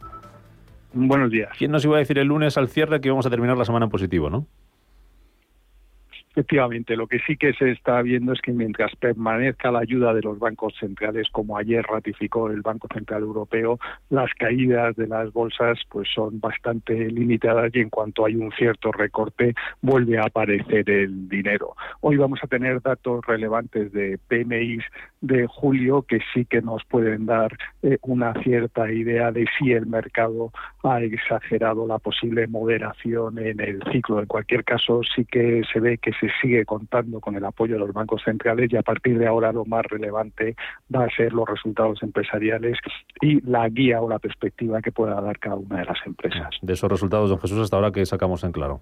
[1.00, 1.50] Buenos días.
[1.56, 3.86] ¿Quién nos iba a decir el lunes al cierre que íbamos a terminar la semana
[3.86, 4.48] en positivo, no?
[6.38, 10.22] Efectivamente, lo que sí que se está viendo es que mientras permanezca la ayuda de
[10.22, 13.80] los bancos centrales, como ayer ratificó el Banco Central Europeo,
[14.12, 18.92] las caídas de las bolsas pues son bastante limitadas y en cuanto hay un cierto
[18.92, 21.76] recorte vuelve a aparecer el dinero.
[22.02, 24.78] Hoy vamos a tener datos relevantes de PMI
[25.22, 29.88] de julio que sí que nos pueden dar eh, una cierta idea de si el
[29.88, 30.52] mercado
[30.84, 34.20] ha exagerado la posible moderación en el ciclo.
[34.20, 37.80] En cualquier caso, sí que se ve que se sigue contando con el apoyo de
[37.80, 40.55] los bancos centrales y a partir de ahora lo más relevante
[40.93, 42.78] va a ser los resultados empresariales
[43.21, 46.49] y la guía o la perspectiva que pueda dar cada una de las empresas.
[46.61, 48.82] De esos resultados, don Jesús, hasta ahora que sacamos en claro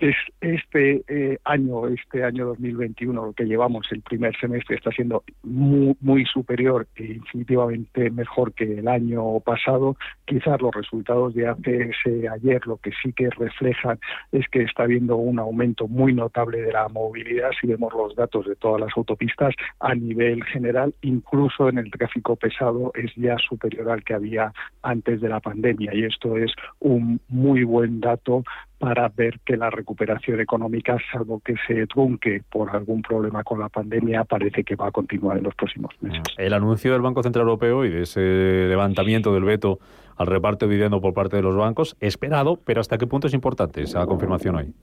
[0.00, 5.22] es este eh, año, este año 2021, lo que llevamos, el primer semestre, está siendo
[5.42, 9.96] muy, muy superior e infinitivamente mejor que el año pasado.
[10.24, 11.92] Quizás los resultados de hace
[12.28, 13.98] ayer lo que sí que reflejan
[14.32, 17.50] es que está habiendo un aumento muy notable de la movilidad.
[17.60, 22.36] Si vemos los datos de todas las autopistas a nivel general, incluso en el tráfico
[22.36, 25.94] pesado, es ya superior al que había antes de la pandemia.
[25.94, 28.44] Y esto es un muy buen dato
[28.80, 33.68] para ver que la recuperación económica, salvo que se trunque por algún problema con la
[33.68, 36.22] pandemia, parece que va a continuar en los próximos meses.
[36.38, 38.20] El anuncio del Banco Central Europeo y de ese
[38.68, 39.80] levantamiento del veto
[40.16, 43.34] al reparto de dividendo por parte de los bancos, esperado, pero ¿hasta qué punto es
[43.34, 44.74] importante esa confirmación hoy?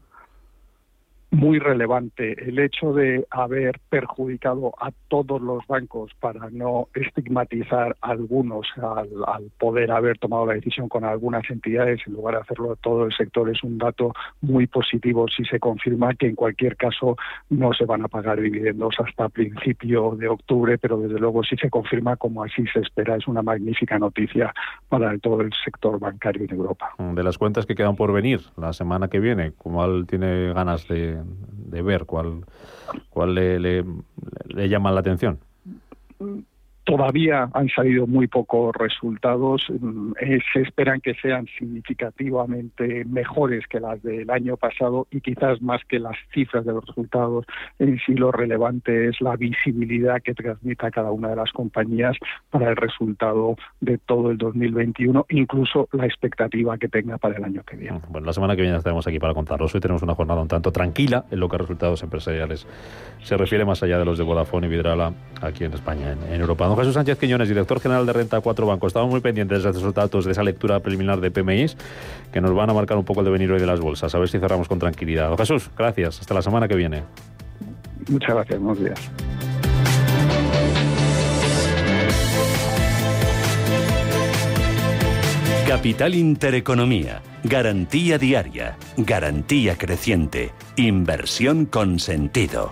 [1.38, 8.09] Muy relevante el hecho de haber perjudicado a todos los bancos para no estigmatizar a
[8.09, 13.05] algunos al, poder haber tomado la decisión con algunas entidades en lugar de hacerlo todo
[13.05, 17.15] el sector es un dato muy positivo si se confirma que en cualquier caso
[17.51, 21.69] no se van a pagar dividendos hasta principio de octubre pero desde luego si se
[21.69, 24.51] confirma como así se espera es una magnífica noticia
[24.89, 26.91] para todo el sector bancario en Europa.
[26.97, 31.17] De las cuentas que quedan por venir la semana que viene, ¿cuál tiene ganas de
[31.51, 32.05] de, ver?
[32.05, 32.45] ¿Cuál,
[33.09, 33.86] cuál le, le,
[34.45, 35.39] le llama la atención?
[36.88, 39.61] Todavía han salido muy pocos resultados.
[39.69, 45.61] Mm, eh, se esperan que sean significativamente mejores que las del año pasado y quizás
[45.61, 47.45] más que las cifras de los resultados.
[47.77, 52.15] En sí lo relevante es la visibilidad que transmita cada una de las compañías
[52.51, 57.63] para el resultado de todo el 2021, incluso la expectativa que tenga para el año
[57.63, 57.99] que viene.
[58.07, 59.75] Bueno, la semana que viene estaremos aquí para contarlos.
[59.75, 62.65] Hoy tenemos una jornada un tanto tranquila en lo que a resultados empresariales
[63.23, 65.11] se refiere más allá de los de Vodafone y Vidrala
[65.41, 66.76] aquí en España, en, Europa.
[66.78, 68.88] Jesús Sánchez Quiñones, director general de Renta 4 Banco.
[68.88, 71.75] Estamos muy pendientes de esos datos, de esa lectura preliminar de PMIs,
[72.32, 74.13] que nos van a marcar un poco el devenir hoy de las bolsas.
[74.13, 75.36] A ver si cerramos con tranquilidad.
[75.38, 76.19] Jesús, gracias.
[76.19, 77.03] Hasta la semana que viene.
[78.09, 78.59] Muchas gracias.
[78.59, 79.11] Buenos días.
[85.67, 87.21] Capital Intereconomía.
[87.43, 88.78] Garantía diaria.
[88.95, 90.51] Garantía creciente.
[90.78, 92.71] Inversión con sentido.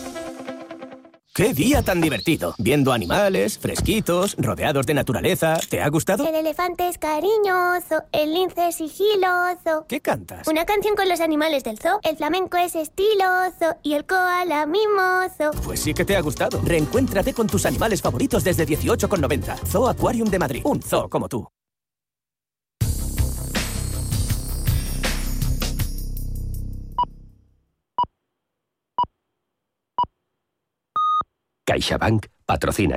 [1.33, 2.55] ¡Qué día tan divertido!
[2.57, 5.57] Viendo animales, fresquitos, rodeados de naturaleza.
[5.69, 6.27] ¿Te ha gustado?
[6.27, 9.85] El elefante es cariñoso, el lince es sigiloso.
[9.87, 10.45] ¿Qué cantas?
[10.49, 12.01] Una canción con los animales del zoo.
[12.03, 15.51] El flamenco es estiloso y el koala mimoso.
[15.63, 16.59] Pues sí que te ha gustado.
[16.65, 19.55] Reencuéntrate con tus animales favoritos desde 18,90.
[19.67, 20.61] Zoo Aquarium de Madrid.
[20.65, 21.47] Un zoo como tú.
[31.71, 32.89] CaixaBank patrocina